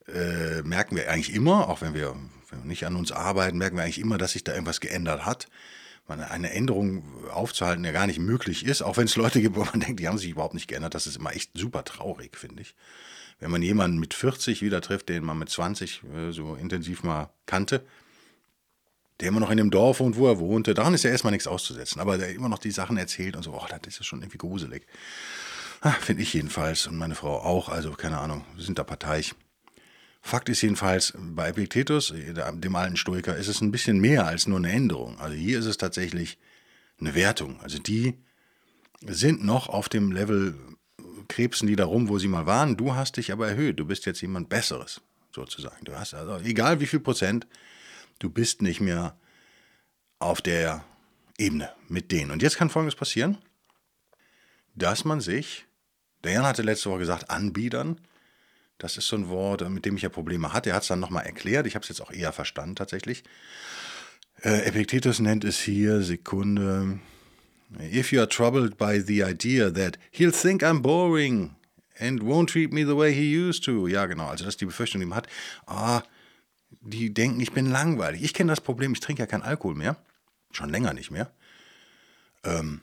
äh, 0.08 0.62
merken 0.62 0.96
wir 0.96 1.08
eigentlich 1.08 1.32
immer, 1.32 1.68
auch 1.68 1.80
wenn 1.80 1.94
wir, 1.94 2.16
wenn 2.50 2.62
wir 2.62 2.66
nicht 2.66 2.84
an 2.84 2.96
uns 2.96 3.12
arbeiten, 3.12 3.56
merken 3.56 3.76
wir 3.76 3.84
eigentlich 3.84 4.00
immer, 4.00 4.18
dass 4.18 4.32
sich 4.32 4.42
da 4.42 4.52
irgendwas 4.52 4.80
geändert 4.80 5.24
hat 5.24 5.46
eine 6.06 6.52
Änderung 6.52 7.02
aufzuhalten 7.30 7.84
ja 7.84 7.92
gar 7.92 8.06
nicht 8.06 8.18
möglich 8.18 8.66
ist, 8.66 8.82
auch 8.82 8.96
wenn 8.96 9.06
es 9.06 9.16
Leute 9.16 9.40
gibt, 9.40 9.56
wo 9.56 9.64
man 9.64 9.80
denkt, 9.80 10.00
die 10.00 10.08
haben 10.08 10.18
sich 10.18 10.30
überhaupt 10.30 10.54
nicht 10.54 10.68
geändert. 10.68 10.94
Das 10.94 11.06
ist 11.06 11.16
immer 11.16 11.34
echt 11.34 11.50
super 11.54 11.84
traurig, 11.84 12.36
finde 12.36 12.62
ich. 12.62 12.74
Wenn 13.40 13.50
man 13.50 13.62
jemanden 13.62 13.98
mit 13.98 14.14
40 14.14 14.62
wieder 14.62 14.80
trifft, 14.80 15.08
den 15.08 15.24
man 15.24 15.38
mit 15.38 15.48
20 15.48 16.02
äh, 16.04 16.30
so 16.32 16.54
intensiv 16.54 17.02
mal 17.02 17.30
kannte, 17.46 17.84
der 19.20 19.28
immer 19.28 19.40
noch 19.40 19.50
in 19.50 19.56
dem 19.56 19.70
Dorf 19.70 20.00
wohnt, 20.00 20.16
wo 20.16 20.26
er 20.28 20.38
wohnte, 20.38 20.74
daran 20.74 20.94
ist 20.94 21.04
ja 21.04 21.10
erstmal 21.10 21.32
nichts 21.32 21.46
auszusetzen, 21.46 22.00
aber 22.00 22.18
der 22.18 22.34
immer 22.34 22.48
noch 22.48 22.58
die 22.58 22.70
Sachen 22.70 22.96
erzählt 22.96 23.36
und 23.36 23.42
so, 23.42 23.52
oh, 23.52 23.66
das 23.68 23.80
ist 23.86 23.98
ja 23.98 24.04
schon 24.04 24.20
irgendwie 24.20 24.38
gruselig. 24.38 24.86
Ah, 25.80 25.92
finde 25.92 26.22
ich 26.22 26.32
jedenfalls 26.32 26.86
und 26.86 26.96
meine 26.96 27.14
Frau 27.14 27.40
auch, 27.40 27.68
also 27.68 27.92
keine 27.92 28.18
Ahnung, 28.18 28.44
wir 28.54 28.64
sind 28.64 28.78
da 28.78 28.84
parteiisch. 28.84 29.34
Fakt 30.26 30.48
ist 30.48 30.62
jedenfalls, 30.62 31.12
bei 31.18 31.50
Epictetus, 31.50 32.14
dem 32.16 32.76
alten 32.76 32.96
Stoiker, 32.96 33.36
ist 33.36 33.48
es 33.48 33.60
ein 33.60 33.70
bisschen 33.70 34.00
mehr 34.00 34.26
als 34.26 34.46
nur 34.46 34.56
eine 34.56 34.72
Änderung. 34.72 35.20
Also 35.20 35.36
hier 35.36 35.58
ist 35.58 35.66
es 35.66 35.76
tatsächlich 35.76 36.38
eine 36.98 37.14
Wertung. 37.14 37.60
Also 37.60 37.78
die 37.78 38.14
sind 39.02 39.44
noch 39.44 39.68
auf 39.68 39.90
dem 39.90 40.12
Level, 40.12 40.54
krebsen 41.28 41.68
die 41.68 41.76
da 41.76 41.84
rum, 41.84 42.08
wo 42.08 42.18
sie 42.18 42.28
mal 42.28 42.46
waren. 42.46 42.78
Du 42.78 42.94
hast 42.94 43.18
dich 43.18 43.32
aber 43.32 43.48
erhöht. 43.48 43.78
Du 43.78 43.84
bist 43.84 44.06
jetzt 44.06 44.22
jemand 44.22 44.48
Besseres, 44.48 45.02
sozusagen. 45.30 45.84
Du 45.84 45.94
hast 45.94 46.14
also, 46.14 46.38
egal 46.38 46.80
wie 46.80 46.86
viel 46.86 47.00
Prozent, 47.00 47.46
du 48.18 48.30
bist 48.30 48.62
nicht 48.62 48.80
mehr 48.80 49.18
auf 50.20 50.40
der 50.40 50.86
Ebene 51.36 51.70
mit 51.88 52.10
denen. 52.10 52.30
Und 52.30 52.40
jetzt 52.40 52.56
kann 52.56 52.70
Folgendes 52.70 52.96
passieren, 52.96 53.36
dass 54.74 55.04
man 55.04 55.20
sich, 55.20 55.66
der 56.24 56.32
Jan 56.32 56.46
hatte 56.46 56.62
letzte 56.62 56.88
Woche 56.88 57.00
gesagt, 57.00 57.28
anbiedern, 57.28 58.00
das 58.84 58.98
ist 58.98 59.08
so 59.08 59.16
ein 59.16 59.30
Wort, 59.30 59.66
mit 59.70 59.86
dem 59.86 59.96
ich 59.96 60.02
ja 60.02 60.10
Probleme 60.10 60.52
hatte. 60.52 60.68
Er 60.68 60.76
hat 60.76 60.82
es 60.82 60.88
dann 60.88 61.00
nochmal 61.00 61.24
erklärt. 61.24 61.66
Ich 61.66 61.74
habe 61.74 61.82
es 61.82 61.88
jetzt 61.88 62.02
auch 62.02 62.12
eher 62.12 62.32
verstanden 62.32 62.76
tatsächlich. 62.76 63.24
Äh, 64.42 64.66
Epictetus 64.66 65.20
nennt 65.20 65.42
es 65.42 65.58
hier, 65.58 66.02
Sekunde. 66.02 66.98
If 67.80 68.12
you 68.12 68.20
are 68.20 68.28
troubled 68.28 68.76
by 68.76 69.00
the 69.00 69.22
idea 69.24 69.70
that 69.72 69.98
he'll 70.10 70.32
think 70.32 70.62
I'm 70.62 70.82
boring 70.82 71.54
and 71.98 72.20
won't 72.20 72.48
treat 72.48 72.74
me 72.74 72.84
the 72.84 72.94
way 72.94 73.14
he 73.14 73.34
used 73.34 73.64
to. 73.64 73.88
Ja, 73.88 74.04
genau. 74.04 74.26
Also, 74.26 74.44
das 74.44 74.52
ist 74.52 74.60
die 74.60 74.66
Befürchtung, 74.66 75.00
die 75.00 75.06
man 75.06 75.16
hat. 75.16 75.28
Ah, 75.66 76.02
die 76.82 77.14
denken, 77.14 77.40
ich 77.40 77.52
bin 77.52 77.70
langweilig. 77.70 78.22
Ich 78.22 78.34
kenne 78.34 78.52
das 78.52 78.60
Problem, 78.60 78.92
ich 78.92 79.00
trinke 79.00 79.22
ja 79.22 79.26
keinen 79.26 79.44
Alkohol 79.44 79.76
mehr. 79.76 79.96
Schon 80.52 80.68
länger 80.68 80.92
nicht 80.92 81.10
mehr. 81.10 81.30
Ähm, 82.44 82.82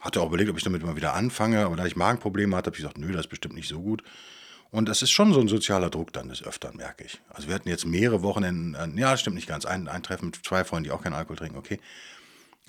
hatte 0.00 0.20
auch 0.20 0.26
überlegt, 0.26 0.50
ob 0.50 0.56
ich 0.56 0.64
damit 0.64 0.82
mal 0.82 0.96
wieder 0.96 1.14
anfange, 1.14 1.64
aber 1.64 1.76
da 1.76 1.86
ich 1.86 1.94
Magenprobleme 1.94 2.56
hatte, 2.56 2.66
habe 2.66 2.76
ich 2.76 2.82
gesagt, 2.82 2.98
nö, 2.98 3.12
das 3.12 3.26
ist 3.26 3.30
bestimmt 3.30 3.54
nicht 3.54 3.68
so 3.68 3.80
gut. 3.80 4.02
Und 4.70 4.88
das 4.88 5.00
ist 5.02 5.10
schon 5.10 5.32
so 5.32 5.40
ein 5.40 5.48
sozialer 5.48 5.88
Druck 5.88 6.12
dann 6.12 6.28
des 6.28 6.42
Öfteren, 6.42 6.76
merke 6.76 7.04
ich. 7.04 7.20
Also 7.30 7.48
wir 7.48 7.54
hatten 7.54 7.68
jetzt 7.68 7.86
mehrere 7.86 8.22
Wochenenden, 8.22 8.74
äh, 8.74 9.00
ja, 9.00 9.16
stimmt 9.16 9.36
nicht 9.36 9.48
ganz, 9.48 9.64
ein, 9.64 9.88
ein 9.88 10.02
Treffen 10.02 10.26
mit 10.26 10.44
zwei 10.44 10.64
Freunden, 10.64 10.84
die 10.84 10.90
auch 10.90 11.02
keinen 11.02 11.14
Alkohol 11.14 11.36
trinken, 11.36 11.56
okay. 11.56 11.80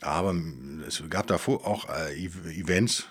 Aber 0.01 0.34
es 0.88 1.03
gab 1.10 1.27
davor 1.27 1.68
auch 1.68 1.89
äh, 1.89 2.15
Events, 2.15 3.06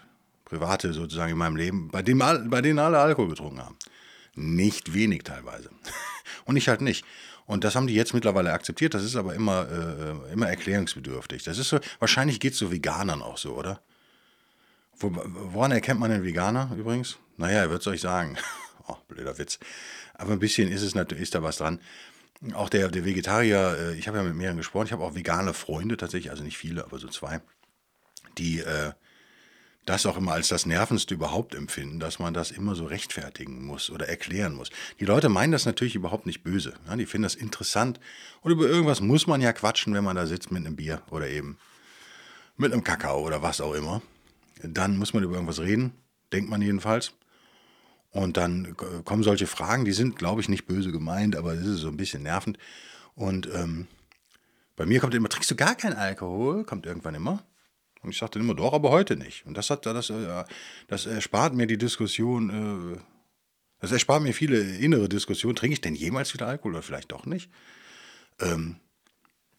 private 0.46 0.94
sozusagen 0.94 1.32
in 1.32 1.38
meinem 1.38 1.56
Leben, 1.56 1.88
bei 1.88 2.02
denen, 2.02 2.48
bei 2.48 2.62
denen 2.62 2.78
alle 2.78 2.98
Alkohol 2.98 3.28
getrunken 3.28 3.60
haben. 3.60 3.76
Nicht 4.34 4.94
wenig 4.94 5.24
teilweise. 5.24 5.70
Und 6.46 6.56
ich 6.56 6.68
halt 6.68 6.80
nicht. 6.80 7.04
Und 7.44 7.64
das 7.64 7.74
haben 7.76 7.86
die 7.86 7.94
jetzt 7.94 8.14
mittlerweile 8.14 8.52
akzeptiert. 8.52 8.94
Das 8.94 9.04
ist 9.04 9.16
aber 9.16 9.34
immer, 9.34 9.68
äh, 9.70 10.32
immer 10.32 10.48
erklärungsbedürftig. 10.48 11.44
Das 11.44 11.58
ist 11.58 11.68
so, 11.68 11.78
wahrscheinlich 11.98 12.40
geht 12.40 12.52
es 12.54 12.58
so 12.58 12.70
Veganern 12.70 13.22
auch 13.22 13.38
so, 13.38 13.54
oder? 13.54 13.80
Wo, 14.98 15.12
woran 15.52 15.72
erkennt 15.72 16.00
man 16.00 16.10
einen 16.10 16.24
Veganer 16.24 16.70
übrigens? 16.76 17.18
Naja, 17.36 17.60
er 17.60 17.70
wird 17.70 17.80
es 17.82 17.86
euch 17.86 18.00
sagen. 18.00 18.36
Oh, 18.88 18.96
blöder 19.06 19.38
Witz. 19.38 19.58
Aber 20.14 20.32
ein 20.32 20.38
bisschen 20.38 20.70
ist 20.70 20.82
es 20.82 20.94
natürlich, 20.94 21.24
ist 21.24 21.34
da 21.34 21.42
was 21.42 21.58
dran. 21.58 21.80
Auch 22.54 22.68
der, 22.68 22.88
der 22.88 23.04
Vegetarier, 23.04 23.76
äh, 23.78 23.94
ich 23.94 24.08
habe 24.08 24.18
ja 24.18 24.24
mit 24.24 24.34
mehreren 24.34 24.56
gesprochen, 24.56 24.86
ich 24.86 24.92
habe 24.92 25.04
auch 25.04 25.14
vegane 25.14 25.54
Freunde 25.54 25.96
tatsächlich, 25.96 26.30
also 26.30 26.42
nicht 26.42 26.56
viele, 26.56 26.84
aber 26.84 26.98
so 26.98 27.08
zwei, 27.08 27.40
die, 28.38 28.60
äh, 28.60 28.92
das 29.88 30.06
auch 30.06 30.16
immer 30.16 30.32
als 30.32 30.48
das 30.48 30.66
Nervendste 30.66 31.14
überhaupt 31.14 31.54
empfinden, 31.54 31.98
dass 31.98 32.18
man 32.18 32.34
das 32.34 32.50
immer 32.50 32.74
so 32.74 32.84
rechtfertigen 32.84 33.64
muss 33.64 33.90
oder 33.90 34.08
erklären 34.08 34.54
muss. 34.54 34.70
Die 35.00 35.06
Leute 35.06 35.28
meinen 35.28 35.52
das 35.52 35.64
natürlich 35.64 35.94
überhaupt 35.94 36.26
nicht 36.26 36.42
böse. 36.42 36.74
Ja, 36.86 36.96
die 36.96 37.06
finden 37.06 37.22
das 37.22 37.34
interessant. 37.34 37.98
Und 38.42 38.52
über 38.52 38.66
irgendwas 38.66 39.00
muss 39.00 39.26
man 39.26 39.40
ja 39.40 39.52
quatschen, 39.52 39.94
wenn 39.94 40.04
man 40.04 40.16
da 40.16 40.26
sitzt 40.26 40.50
mit 40.50 40.64
einem 40.64 40.76
Bier 40.76 41.02
oder 41.10 41.28
eben 41.28 41.58
mit 42.56 42.72
einem 42.72 42.84
Kakao 42.84 43.20
oder 43.20 43.42
was 43.42 43.60
auch 43.60 43.72
immer. 43.72 44.02
Dann 44.62 44.98
muss 44.98 45.14
man 45.14 45.22
über 45.22 45.34
irgendwas 45.34 45.60
reden, 45.60 45.92
denkt 46.32 46.50
man 46.50 46.60
jedenfalls. 46.60 47.12
Und 48.10 48.36
dann 48.36 48.76
kommen 49.04 49.22
solche 49.22 49.46
Fragen, 49.46 49.84
die 49.84 49.92
sind, 49.92 50.16
glaube 50.16 50.40
ich, 50.40 50.48
nicht 50.48 50.66
böse 50.66 50.92
gemeint, 50.92 51.36
aber 51.36 51.52
es 51.52 51.66
ist 51.66 51.80
so 51.80 51.88
ein 51.88 51.96
bisschen 51.96 52.22
nervend. 52.22 52.58
Und 53.14 53.48
ähm, 53.54 53.86
bei 54.76 54.86
mir 54.86 55.00
kommt 55.00 55.14
immer, 55.14 55.28
trinkst 55.28 55.50
du 55.50 55.56
gar 55.56 55.74
keinen 55.74 55.96
Alkohol? 55.96 56.64
Kommt 56.64 56.86
irgendwann 56.86 57.14
immer. 57.14 57.44
Und 58.02 58.10
ich 58.10 58.18
sagte 58.18 58.38
immer, 58.38 58.54
doch, 58.54 58.72
aber 58.72 58.90
heute 58.90 59.16
nicht. 59.16 59.44
Und 59.44 59.56
das 59.56 59.70
hat 59.70 59.84
das, 59.86 60.10
äh, 60.10 60.44
das 60.86 61.06
erspart 61.06 61.54
mir 61.54 61.66
die 61.66 61.78
Diskussion, 61.78 62.94
äh, 62.94 63.00
das 63.80 63.92
erspart 63.92 64.22
mir 64.22 64.32
viele 64.32 64.60
innere 64.60 65.08
Diskussionen. 65.08 65.56
Trinke 65.56 65.74
ich 65.74 65.80
denn 65.80 65.94
jemals 65.94 66.32
wieder 66.32 66.46
Alkohol 66.46 66.72
oder 66.72 66.82
vielleicht 66.82 67.12
doch 67.12 67.26
nicht? 67.26 67.50
Ähm, 68.40 68.76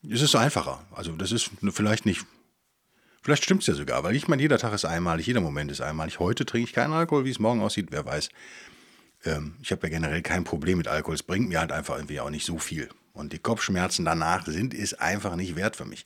es 0.09 0.21
ist 0.21 0.35
einfacher. 0.35 0.85
Also 0.91 1.13
das 1.13 1.31
ist 1.31 1.51
vielleicht 1.71 2.05
nicht, 2.05 2.25
vielleicht 3.21 3.43
stimmt 3.43 3.61
es 3.61 3.67
ja 3.67 3.73
sogar, 3.73 4.03
weil 4.03 4.15
ich 4.15 4.27
meine, 4.27 4.41
jeder 4.41 4.57
Tag 4.57 4.73
ist 4.73 4.85
einmalig, 4.85 5.27
jeder 5.27 5.41
Moment 5.41 5.71
ist 5.71 5.81
einmalig. 5.81 6.19
Heute 6.19 6.45
trinke 6.45 6.67
ich 6.67 6.73
keinen 6.73 6.93
Alkohol, 6.93 7.25
wie 7.25 7.31
es 7.31 7.39
morgen 7.39 7.61
aussieht, 7.61 7.87
wer 7.91 8.05
weiß. 8.05 8.29
Ähm, 9.25 9.55
ich 9.61 9.71
habe 9.71 9.87
ja 9.87 9.89
generell 9.89 10.21
kein 10.21 10.43
Problem 10.43 10.77
mit 10.77 10.87
Alkohol. 10.87 11.15
Es 11.15 11.23
bringt 11.23 11.49
mir 11.49 11.59
halt 11.59 11.71
einfach 11.71 11.95
irgendwie 11.95 12.19
auch 12.19 12.29
nicht 12.29 12.45
so 12.45 12.57
viel. 12.57 12.89
Und 13.13 13.33
die 13.33 13.39
Kopfschmerzen 13.39 14.05
danach 14.05 14.45
sind 14.45 14.73
es 14.73 14.93
einfach 14.93 15.35
nicht 15.35 15.55
wert 15.55 15.75
für 15.75 15.85
mich. 15.85 16.05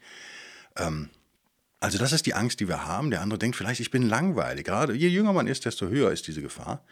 Ähm, 0.78 1.10
also 1.80 1.98
das 1.98 2.14
ist 2.14 2.26
die 2.26 2.34
Angst, 2.34 2.60
die 2.60 2.68
wir 2.68 2.86
haben. 2.86 3.12
Der 3.12 3.22
andere 3.22 3.38
denkt 3.38 3.58
vielleicht, 3.58 3.82
ich 3.82 3.92
bin 3.92 4.04
langweilig. 4.04 4.66
Gerade 4.66 4.94
je 4.94 5.10
jünger 5.10 5.34
man 5.34 5.48
ist, 5.48 5.66
desto 5.66 5.88
höher 5.90 6.12
ist 6.12 6.28
diese 6.28 6.42
Gefahr. 6.42 6.84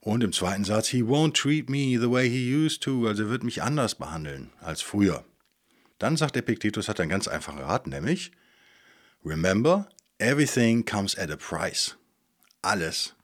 Und 0.00 0.24
im 0.24 0.32
zweiten 0.32 0.64
Satz, 0.64 0.88
he 0.88 1.02
won't 1.02 1.34
treat 1.34 1.70
me 1.70 1.98
the 1.98 2.10
way 2.10 2.28
he 2.28 2.54
used 2.54 2.82
to, 2.82 3.06
also 3.06 3.22
er 3.22 3.30
wird 3.30 3.44
mich 3.44 3.62
anders 3.62 3.94
behandeln 3.94 4.50
als 4.60 4.82
früher. 4.82 5.24
Dann 5.98 6.16
sagt 6.16 6.36
Epictetus, 6.36 6.88
hat 6.88 6.98
einen 6.98 7.08
ganz 7.08 7.28
einfachen 7.28 7.60
Rat, 7.60 7.86
nämlich, 7.86 8.32
remember, 9.24 9.88
everything 10.18 10.84
comes 10.84 11.16
at 11.16 11.30
a 11.30 11.36
price. 11.36 11.96
Alles 12.62 13.14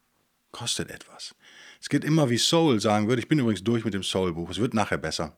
kostet 0.52 0.90
etwas. 0.90 1.34
Es 1.80 1.88
geht 1.88 2.04
immer, 2.04 2.28
wie 2.28 2.38
Soul 2.38 2.80
sagen 2.80 3.08
würde, 3.08 3.22
ich 3.22 3.28
bin 3.28 3.38
übrigens 3.38 3.62
durch 3.62 3.84
mit 3.84 3.94
dem 3.94 4.02
Soul-Buch, 4.02 4.50
es 4.50 4.58
wird 4.58 4.74
nachher 4.74 4.98
besser. 4.98 5.36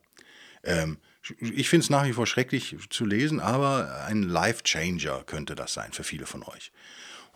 Ähm, 0.62 0.98
ich 1.38 1.68
finde 1.68 1.84
es 1.84 1.90
nach 1.90 2.06
wie 2.06 2.12
vor 2.12 2.26
schrecklich 2.26 2.76
zu 2.88 3.04
lesen, 3.04 3.40
aber 3.40 4.06
ein 4.06 4.22
Life-Changer 4.22 5.24
könnte 5.24 5.54
das 5.54 5.74
sein 5.74 5.92
für 5.92 6.04
viele 6.04 6.26
von 6.26 6.42
euch. 6.44 6.72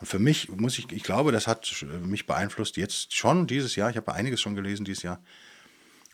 Und 0.01 0.07
für 0.07 0.19
mich 0.19 0.49
muss 0.49 0.79
ich, 0.79 0.91
ich 0.91 1.03
glaube, 1.03 1.33
das 1.33 1.47
hat 1.47 1.85
mich 2.03 2.27
beeinflusst 2.27 2.77
jetzt 2.77 3.15
schon 3.15 3.47
dieses 3.47 3.77
Jahr. 3.77 3.91
Ich 3.91 3.97
habe 3.97 4.13
einiges 4.13 4.41
schon 4.41 4.55
gelesen 4.55 4.85
dieses 4.85 5.03
Jahr. 5.03 5.23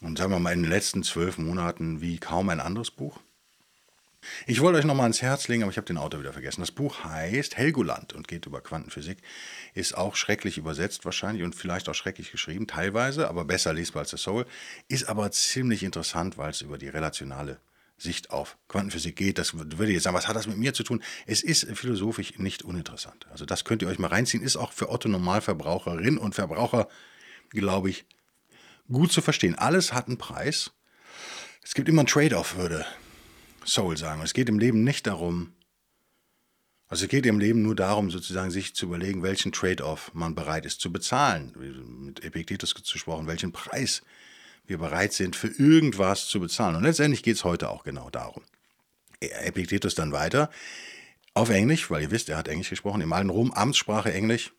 Und 0.00 0.18
sagen 0.18 0.32
wir 0.32 0.38
mal 0.38 0.52
in 0.52 0.62
den 0.62 0.70
letzten 0.70 1.02
zwölf 1.02 1.38
Monaten 1.38 2.00
wie 2.00 2.18
kaum 2.18 2.48
ein 2.48 2.60
anderes 2.60 2.90
Buch. 2.90 3.20
Ich 4.46 4.60
wollte 4.60 4.78
euch 4.78 4.84
nochmal 4.84 5.04
ans 5.04 5.22
Herz 5.22 5.48
legen, 5.48 5.62
aber 5.62 5.70
ich 5.70 5.76
habe 5.78 5.86
den 5.86 5.96
Autor 5.96 6.20
wieder 6.20 6.32
vergessen. 6.32 6.60
Das 6.60 6.70
Buch 6.70 7.04
heißt 7.04 7.56
Helgoland 7.56 8.12
und 8.12 8.28
geht 8.28 8.46
über 8.46 8.60
Quantenphysik. 8.60 9.18
Ist 9.74 9.96
auch 9.96 10.16
schrecklich 10.16 10.58
übersetzt 10.58 11.04
wahrscheinlich 11.04 11.42
und 11.42 11.54
vielleicht 11.54 11.88
auch 11.88 11.94
schrecklich 11.94 12.30
geschrieben, 12.30 12.66
teilweise, 12.66 13.28
aber 13.28 13.44
besser 13.44 13.72
lesbar 13.72 14.00
als 14.00 14.10
der 14.10 14.18
Soul. 14.18 14.46
Ist 14.88 15.08
aber 15.08 15.30
ziemlich 15.30 15.82
interessant, 15.82 16.36
weil 16.38 16.50
es 16.50 16.60
über 16.60 16.78
die 16.78 16.88
relationale 16.88 17.58
Sicht 17.96 18.30
auf 18.30 18.56
Quantenphysik 18.68 19.16
geht. 19.16 19.38
Das 19.38 19.54
würde 19.54 19.86
ich 19.86 19.94
jetzt 19.94 20.04
sagen, 20.04 20.16
was 20.16 20.28
hat 20.28 20.36
das 20.36 20.46
mit 20.46 20.56
mir 20.56 20.74
zu 20.74 20.82
tun? 20.82 21.02
Es 21.26 21.42
ist 21.42 21.66
philosophisch 21.76 22.38
nicht 22.38 22.62
uninteressant. 22.62 23.26
Also 23.30 23.44
das 23.44 23.64
könnt 23.64 23.82
ihr 23.82 23.88
euch 23.88 23.98
mal 23.98 24.08
reinziehen. 24.08 24.42
Ist 24.42 24.56
auch 24.56 24.72
für 24.72 24.90
Otto 24.90 25.08
Normalverbraucherinnen 25.08 26.18
und 26.18 26.34
Verbraucher, 26.34 26.88
glaube 27.50 27.90
ich, 27.90 28.06
gut 28.90 29.12
zu 29.12 29.20
verstehen. 29.20 29.54
Alles 29.54 29.92
hat 29.92 30.08
einen 30.08 30.18
Preis. 30.18 30.72
Es 31.62 31.74
gibt 31.74 31.88
immer 31.88 32.00
einen 32.00 32.08
Trade-off, 32.08 32.56
würde 32.56 32.86
Soul 33.66 33.96
sagen. 33.96 34.22
Es 34.22 34.34
geht 34.34 34.48
im 34.48 34.58
Leben 34.58 34.84
nicht 34.84 35.06
darum, 35.06 35.52
also 36.90 37.04
es 37.04 37.08
geht 37.08 37.24
im 37.24 37.38
Leben 37.38 37.62
nur 37.62 37.76
darum, 37.76 38.10
sozusagen 38.10 38.50
sich 38.50 38.74
zu 38.74 38.86
überlegen, 38.86 39.22
welchen 39.22 39.52
Trade-off 39.52 40.10
man 40.12 40.34
bereit 40.34 40.66
ist 40.66 40.80
zu 40.80 40.90
bezahlen. 40.90 41.54
Mit 42.04 42.24
Epictetus 42.24 42.74
gesprochen, 42.74 43.28
welchen 43.28 43.52
Preis 43.52 44.02
wir 44.66 44.78
bereit 44.78 45.12
sind, 45.12 45.36
für 45.36 45.46
irgendwas 45.46 46.26
zu 46.26 46.40
bezahlen. 46.40 46.74
Und 46.74 46.82
letztendlich 46.82 47.22
geht 47.22 47.36
es 47.36 47.44
heute 47.44 47.70
auch 47.70 47.84
genau 47.84 48.10
darum. 48.10 48.42
Epictetus 49.20 49.94
dann 49.94 50.10
weiter 50.10 50.50
auf 51.32 51.50
Englisch, 51.50 51.90
weil 51.92 52.02
ihr 52.02 52.10
wisst, 52.10 52.28
er 52.28 52.36
hat 52.36 52.48
Englisch 52.48 52.70
gesprochen, 52.70 53.02
im 53.02 53.12
alten 53.12 53.30
Rom, 53.30 53.52
Amtssprache 53.52 54.12
Englisch. 54.12 54.52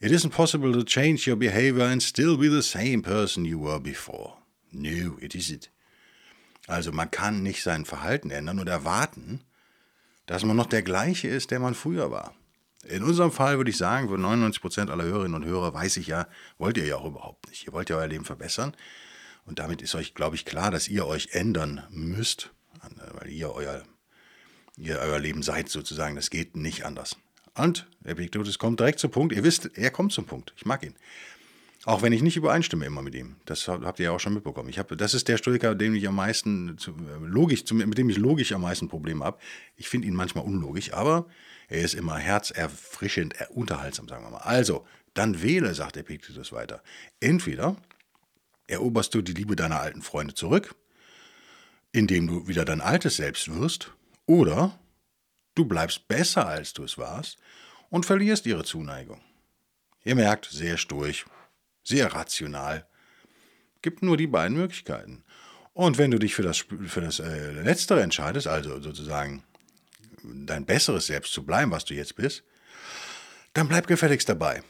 It 0.00 0.12
isn't 0.12 0.30
possible 0.30 0.72
to 0.72 0.84
change 0.84 1.28
your 1.28 1.38
behavior 1.38 1.86
and 1.86 2.02
still 2.02 2.36
be 2.36 2.50
the 2.50 2.62
same 2.62 3.00
person 3.00 3.46
you 3.46 3.58
were 3.64 3.80
before. 3.80 4.34
No, 4.70 5.16
it 5.20 5.34
isn't. 5.34 5.70
Also 6.68 6.92
man 6.92 7.10
kann 7.10 7.42
nicht 7.42 7.62
sein 7.62 7.84
Verhalten 7.86 8.30
ändern 8.30 8.60
und 8.60 8.68
erwarten, 8.68 9.42
dass 10.26 10.44
man 10.44 10.56
noch 10.56 10.66
der 10.66 10.82
gleiche 10.82 11.26
ist, 11.26 11.50
der 11.50 11.60
man 11.60 11.74
früher 11.74 12.10
war. 12.10 12.34
In 12.84 13.02
unserem 13.02 13.32
Fall 13.32 13.56
würde 13.56 13.70
ich 13.70 13.76
sagen, 13.76 14.08
für 14.08 14.16
99% 14.16 14.90
aller 14.90 15.04
Hörerinnen 15.04 15.34
und 15.34 15.48
Hörer 15.48 15.74
weiß 15.74 15.96
ich 15.96 16.06
ja, 16.06 16.28
wollt 16.58 16.76
ihr 16.76 16.86
ja 16.86 16.96
auch 16.96 17.06
überhaupt 17.06 17.48
nicht. 17.48 17.66
Ihr 17.66 17.72
wollt 17.72 17.90
ja 17.90 17.96
euer 17.96 18.06
Leben 18.06 18.24
verbessern. 18.24 18.76
Und 19.46 19.58
damit 19.58 19.80
ist 19.80 19.94
euch, 19.94 20.14
glaube 20.14 20.36
ich, 20.36 20.44
klar, 20.44 20.70
dass 20.70 20.88
ihr 20.88 21.06
euch 21.06 21.30
ändern 21.32 21.82
müsst, 21.90 22.50
weil 23.14 23.30
ihr 23.30 23.50
euer, 23.50 23.82
ihr 24.76 24.98
euer 24.98 25.18
Leben 25.18 25.42
seid 25.42 25.70
sozusagen. 25.70 26.16
Das 26.16 26.28
geht 26.28 26.54
nicht 26.54 26.84
anders. 26.84 27.16
Und 27.54 27.88
Epictetus 28.04 28.58
kommt 28.58 28.78
direkt 28.78 29.00
zum 29.00 29.10
Punkt. 29.10 29.34
Ihr 29.34 29.42
wisst, 29.42 29.70
er 29.76 29.90
kommt 29.90 30.12
zum 30.12 30.26
Punkt. 30.26 30.52
Ich 30.56 30.66
mag 30.66 30.82
ihn. 30.84 30.94
Auch 31.88 32.02
wenn 32.02 32.12
ich 32.12 32.20
nicht 32.20 32.36
übereinstimme 32.36 32.84
immer 32.84 33.00
mit 33.00 33.14
ihm. 33.14 33.36
Das 33.46 33.66
habt 33.66 33.98
ihr 33.98 34.04
ja 34.04 34.10
auch 34.10 34.20
schon 34.20 34.34
mitbekommen. 34.34 34.68
Ich 34.68 34.78
hab, 34.78 34.94
das 34.98 35.14
ist 35.14 35.26
der 35.26 35.38
Stoiker, 35.38 35.74
dem 35.74 35.94
ich 35.94 36.06
am 36.06 36.16
meisten, 36.16 36.76
logisch, 37.22 37.64
mit 37.72 37.96
dem 37.96 38.10
ich 38.10 38.18
logisch 38.18 38.52
am 38.52 38.60
meisten 38.60 38.90
Probleme 38.90 39.24
habe. 39.24 39.38
Ich 39.74 39.88
finde 39.88 40.06
ihn 40.06 40.12
manchmal 40.14 40.44
unlogisch, 40.44 40.92
aber 40.92 41.24
er 41.66 41.80
ist 41.80 41.94
immer 41.94 42.18
herzerfrischend, 42.18 43.36
unterhaltsam, 43.48 44.06
sagen 44.06 44.22
wir 44.22 44.32
mal. 44.32 44.40
Also, 44.40 44.86
dann 45.14 45.40
wähle, 45.40 45.72
sagt 45.72 45.96
Epictetus 45.96 46.52
weiter. 46.52 46.82
Entweder 47.20 47.74
eroberst 48.66 49.14
du 49.14 49.22
die 49.22 49.32
Liebe 49.32 49.56
deiner 49.56 49.80
alten 49.80 50.02
Freunde 50.02 50.34
zurück, 50.34 50.74
indem 51.92 52.26
du 52.26 52.46
wieder 52.46 52.66
dein 52.66 52.82
altes 52.82 53.16
Selbst 53.16 53.50
wirst, 53.50 53.94
oder 54.26 54.78
du 55.54 55.64
bleibst 55.64 56.06
besser, 56.06 56.46
als 56.48 56.74
du 56.74 56.84
es 56.84 56.98
warst 56.98 57.38
und 57.88 58.04
verlierst 58.04 58.44
ihre 58.44 58.64
Zuneigung. 58.64 59.22
Ihr 60.04 60.16
merkt, 60.16 60.44
sehr 60.50 60.76
stoisch, 60.76 61.24
sehr 61.88 62.12
rational. 62.12 62.86
Gibt 63.82 64.02
nur 64.02 64.16
die 64.16 64.26
beiden 64.26 64.56
Möglichkeiten. 64.56 65.24
Und 65.72 65.98
wenn 65.98 66.10
du 66.10 66.18
dich 66.18 66.34
für 66.34 66.42
das, 66.42 66.64
für 66.86 67.00
das 67.00 67.20
äh, 67.20 67.52
Letztere 67.52 68.02
entscheidest, 68.02 68.46
also 68.46 68.80
sozusagen 68.80 69.44
dein 70.22 70.66
besseres 70.66 71.06
Selbst 71.06 71.32
zu 71.32 71.44
bleiben, 71.44 71.70
was 71.70 71.84
du 71.84 71.94
jetzt 71.94 72.16
bist, 72.16 72.42
dann 73.54 73.68
bleib 73.68 73.86
gefälligst 73.86 74.28
dabei. 74.28 74.62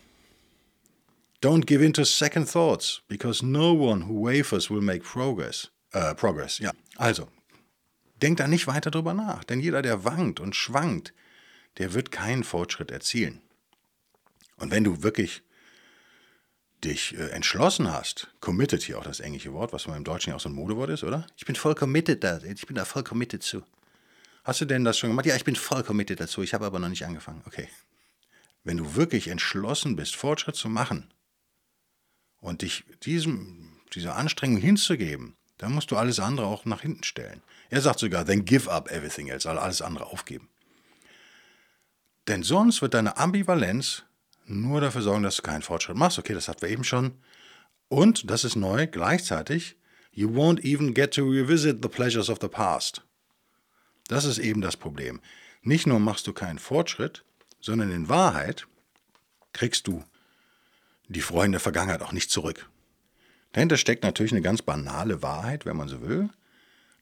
Don't 1.42 1.66
give 1.66 1.84
in 1.84 1.92
to 1.92 2.04
second 2.04 2.50
thoughts, 2.50 3.02
because 3.08 3.44
no 3.44 3.72
one 3.72 4.06
who 4.06 4.26
wavers 4.26 4.70
will 4.70 4.80
make 4.80 5.04
progress. 5.04 5.70
Äh, 5.92 6.14
progress, 6.14 6.58
ja. 6.58 6.72
Also, 6.96 7.28
denk 8.20 8.38
da 8.38 8.48
nicht 8.48 8.66
weiter 8.66 8.90
drüber 8.90 9.14
nach, 9.14 9.44
denn 9.44 9.60
jeder, 9.60 9.80
der 9.80 10.04
wankt 10.04 10.40
und 10.40 10.56
schwankt, 10.56 11.14
der 11.78 11.94
wird 11.94 12.10
keinen 12.10 12.44
Fortschritt 12.44 12.90
erzielen. 12.90 13.40
Und 14.56 14.72
wenn 14.72 14.84
du 14.84 15.02
wirklich 15.02 15.42
dich 16.84 17.16
äh, 17.16 17.30
entschlossen 17.30 17.92
hast, 17.92 18.28
committed 18.40 18.82
hier 18.82 18.98
auch 18.98 19.04
das 19.04 19.20
englische 19.20 19.52
Wort, 19.52 19.72
was 19.72 19.86
im 19.86 20.04
Deutschen 20.04 20.30
ja 20.30 20.36
auch 20.36 20.40
so 20.40 20.48
ein 20.48 20.54
Modewort 20.54 20.90
ist, 20.90 21.04
oder? 21.04 21.26
Ich 21.36 21.44
bin 21.44 21.56
voll 21.56 21.74
committed 21.74 22.22
da, 22.22 22.38
ich 22.38 22.66
bin 22.66 22.76
da 22.76 22.84
voll 22.84 23.02
committed 23.02 23.42
zu. 23.42 23.62
Hast 24.44 24.60
du 24.60 24.64
denn 24.64 24.84
das 24.84 24.98
schon 24.98 25.10
gemacht? 25.10 25.26
Ja, 25.26 25.36
ich 25.36 25.44
bin 25.44 25.56
voll 25.56 25.82
committed 25.82 26.20
dazu, 26.20 26.42
ich 26.42 26.54
habe 26.54 26.66
aber 26.66 26.78
noch 26.78 26.88
nicht 26.88 27.04
angefangen. 27.04 27.42
Okay. 27.46 27.68
Wenn 28.64 28.76
du 28.76 28.94
wirklich 28.94 29.28
entschlossen 29.28 29.96
bist, 29.96 30.16
Fortschritt 30.16 30.56
zu 30.56 30.68
machen 30.68 31.12
und 32.40 32.62
dich 32.62 32.84
diesem, 33.02 33.80
dieser 33.94 34.16
Anstrengung 34.16 34.60
hinzugeben, 34.60 35.36
dann 35.58 35.72
musst 35.72 35.90
du 35.90 35.96
alles 35.96 36.20
andere 36.20 36.46
auch 36.46 36.64
nach 36.64 36.82
hinten 36.82 37.02
stellen. 37.02 37.42
Er 37.70 37.80
sagt 37.80 37.98
sogar, 37.98 38.24
then 38.24 38.44
give 38.44 38.70
up 38.70 38.90
everything 38.90 39.28
else, 39.28 39.48
also 39.48 39.60
alles 39.60 39.82
andere 39.82 40.06
aufgeben. 40.06 40.48
Denn 42.28 42.42
sonst 42.42 42.82
wird 42.82 42.94
deine 42.94 43.16
Ambivalenz 43.16 44.04
nur 44.48 44.80
dafür 44.80 45.02
sorgen, 45.02 45.22
dass 45.22 45.36
du 45.36 45.42
keinen 45.42 45.62
Fortschritt 45.62 45.96
machst. 45.96 46.18
Okay, 46.18 46.34
das 46.34 46.48
hatten 46.48 46.62
wir 46.62 46.70
eben 46.70 46.84
schon. 46.84 47.18
Und, 47.88 48.30
das 48.30 48.44
ist 48.44 48.56
neu, 48.56 48.86
gleichzeitig, 48.86 49.76
you 50.12 50.28
won't 50.28 50.62
even 50.64 50.94
get 50.94 51.14
to 51.14 51.24
revisit 51.24 51.78
the 51.82 51.88
pleasures 51.88 52.28
of 52.28 52.38
the 52.40 52.48
past. 52.48 53.02
Das 54.08 54.24
ist 54.24 54.38
eben 54.38 54.60
das 54.60 54.76
Problem. 54.76 55.20
Nicht 55.62 55.86
nur 55.86 56.00
machst 56.00 56.26
du 56.26 56.32
keinen 56.32 56.58
Fortschritt, 56.58 57.24
sondern 57.60 57.90
in 57.90 58.08
Wahrheit 58.08 58.66
kriegst 59.52 59.86
du 59.86 60.04
die 61.08 61.20
Freunde 61.20 61.56
der 61.56 61.60
Vergangenheit 61.60 62.02
auch 62.02 62.12
nicht 62.12 62.30
zurück. 62.30 62.68
Dahinter 63.52 63.76
steckt 63.76 64.04
natürlich 64.04 64.32
eine 64.32 64.42
ganz 64.42 64.62
banale 64.62 65.22
Wahrheit, 65.22 65.64
wenn 65.66 65.76
man 65.76 65.88
so 65.88 66.02
will. 66.02 66.28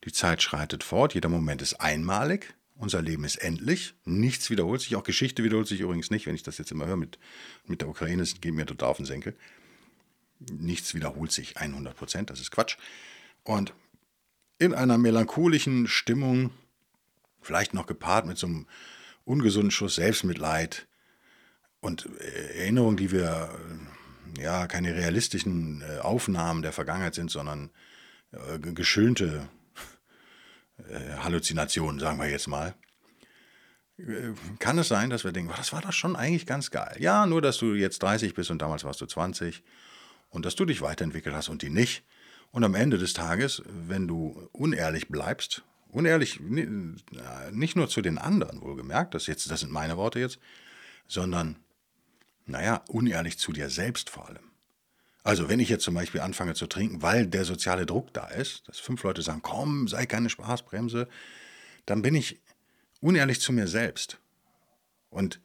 Die 0.04 0.12
Zeit 0.12 0.42
schreitet 0.42 0.84
fort, 0.84 1.14
jeder 1.14 1.28
Moment 1.28 1.62
ist 1.62 1.74
einmalig 1.80 2.54
Unser 2.78 3.00
Leben 3.00 3.24
ist 3.24 3.36
endlich. 3.36 3.94
Nichts 4.04 4.50
wiederholt 4.50 4.82
sich. 4.82 4.96
Auch 4.96 5.04
Geschichte 5.04 5.42
wiederholt 5.42 5.66
sich 5.66 5.80
übrigens 5.80 6.10
nicht. 6.10 6.26
Wenn 6.26 6.34
ich 6.34 6.42
das 6.42 6.58
jetzt 6.58 6.70
immer 6.70 6.86
höre 6.86 6.96
mit, 6.96 7.18
mit 7.66 7.80
der 7.80 7.88
Ukraine, 7.88 8.22
das 8.22 8.40
geht 8.40 8.52
mir 8.52 8.66
total 8.66 8.90
auf 8.90 8.98
den 8.98 9.06
Senkel. 9.06 9.34
Nichts 10.52 10.94
wiederholt 10.94 11.32
sich 11.32 11.56
100 11.56 11.96
Prozent. 11.96 12.28
Das 12.28 12.40
ist 12.40 12.50
Quatsch. 12.50 12.76
Und 13.44 13.72
in 14.58 14.74
einer 14.74 14.98
melancholischen 14.98 15.86
Stimmung, 15.86 16.50
vielleicht 17.40 17.72
noch 17.72 17.86
gepaart 17.86 18.26
mit 18.26 18.36
so 18.36 18.46
einem 18.46 18.66
ungesunden 19.24 19.70
Schuss 19.70 19.94
Selbstmitleid 19.94 20.86
und 21.80 22.08
Erinnerungen, 22.20 22.96
die 22.96 23.10
wir 23.10 23.58
ja 24.38 24.66
keine 24.66 24.94
realistischen 24.94 25.82
äh, 25.82 25.98
Aufnahmen 25.98 26.62
der 26.62 26.72
Vergangenheit 26.72 27.14
sind, 27.14 27.30
sondern 27.30 27.70
äh, 28.32 28.58
geschönte 28.58 29.48
äh, 30.88 31.16
Halluzinationen, 31.18 32.00
sagen 32.00 32.18
wir 32.18 32.28
jetzt 32.28 32.48
mal. 32.48 32.74
Äh, 33.98 34.32
kann 34.58 34.78
es 34.78 34.88
sein, 34.88 35.10
dass 35.10 35.24
wir 35.24 35.32
denken, 35.32 35.52
das 35.56 35.72
war 35.72 35.80
doch 35.80 35.92
schon 35.92 36.16
eigentlich 36.16 36.46
ganz 36.46 36.70
geil. 36.70 36.96
Ja, 36.98 37.26
nur 37.26 37.42
dass 37.42 37.58
du 37.58 37.74
jetzt 37.74 38.02
30 38.02 38.34
bist 38.34 38.50
und 38.50 38.60
damals 38.60 38.84
warst 38.84 39.00
du 39.00 39.06
20 39.06 39.62
und 40.30 40.44
dass 40.44 40.54
du 40.54 40.64
dich 40.64 40.82
weiterentwickelt 40.82 41.34
hast 41.34 41.48
und 41.48 41.62
die 41.62 41.70
nicht. 41.70 42.04
Und 42.52 42.64
am 42.64 42.74
Ende 42.74 42.98
des 42.98 43.12
Tages, 43.12 43.62
wenn 43.66 44.06
du 44.06 44.48
unehrlich 44.52 45.08
bleibst, 45.08 45.62
unehrlich 45.88 46.40
nicht 46.40 47.76
nur 47.76 47.88
zu 47.88 48.02
den 48.02 48.18
anderen, 48.18 48.60
wohlgemerkt, 48.60 49.14
das, 49.14 49.26
jetzt, 49.26 49.50
das 49.50 49.60
sind 49.60 49.72
meine 49.72 49.96
Worte 49.96 50.20
jetzt, 50.20 50.38
sondern, 51.08 51.56
naja, 52.44 52.82
unehrlich 52.88 53.38
zu 53.38 53.52
dir 53.52 53.70
selbst 53.70 54.10
vor 54.10 54.28
allem. 54.28 54.50
Also 55.26 55.48
wenn 55.48 55.58
ich 55.58 55.68
jetzt 55.68 55.82
zum 55.82 55.94
Beispiel 55.94 56.20
anfange 56.20 56.54
zu 56.54 56.68
trinken, 56.68 57.02
weil 57.02 57.26
der 57.26 57.44
soziale 57.44 57.84
Druck 57.84 58.14
da 58.14 58.28
ist, 58.28 58.62
dass 58.68 58.78
fünf 58.78 59.02
Leute 59.02 59.22
sagen, 59.22 59.42
komm, 59.42 59.88
sei 59.88 60.06
keine 60.06 60.30
Spaßbremse, 60.30 61.08
dann 61.84 62.00
bin 62.00 62.14
ich 62.14 62.40
unehrlich 63.00 63.40
zu 63.40 63.52
mir 63.52 63.66
selbst. 63.66 64.18
Und 65.10 65.40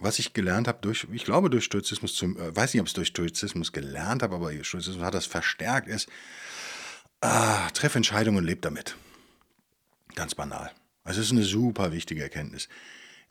was 0.00 0.18
ich 0.18 0.34
gelernt 0.34 0.68
habe 0.68 0.80
durch, 0.82 1.06
ich 1.10 1.24
glaube 1.24 1.48
durch 1.48 1.64
Stoizismus, 1.64 2.14
zum, 2.14 2.38
äh, 2.38 2.54
weiß 2.54 2.74
nicht, 2.74 2.82
ob 2.82 2.86
es 2.86 2.92
durch 2.92 3.08
Stoizismus 3.08 3.72
gelernt 3.72 4.22
habe, 4.22 4.34
aber 4.34 4.52
Stoizismus 4.62 5.02
hat 5.02 5.14
das 5.14 5.24
verstärkt, 5.24 5.88
ist, 5.88 6.10
ah, 7.22 7.70
treff 7.70 7.94
Entscheidungen 7.94 8.36
und 8.36 8.44
leb 8.44 8.60
damit. 8.60 8.96
Ganz 10.14 10.34
banal. 10.34 10.70
Also 11.04 11.22
es 11.22 11.28
ist 11.28 11.32
eine 11.32 11.44
super 11.44 11.90
wichtige 11.90 12.22
Erkenntnis. 12.22 12.68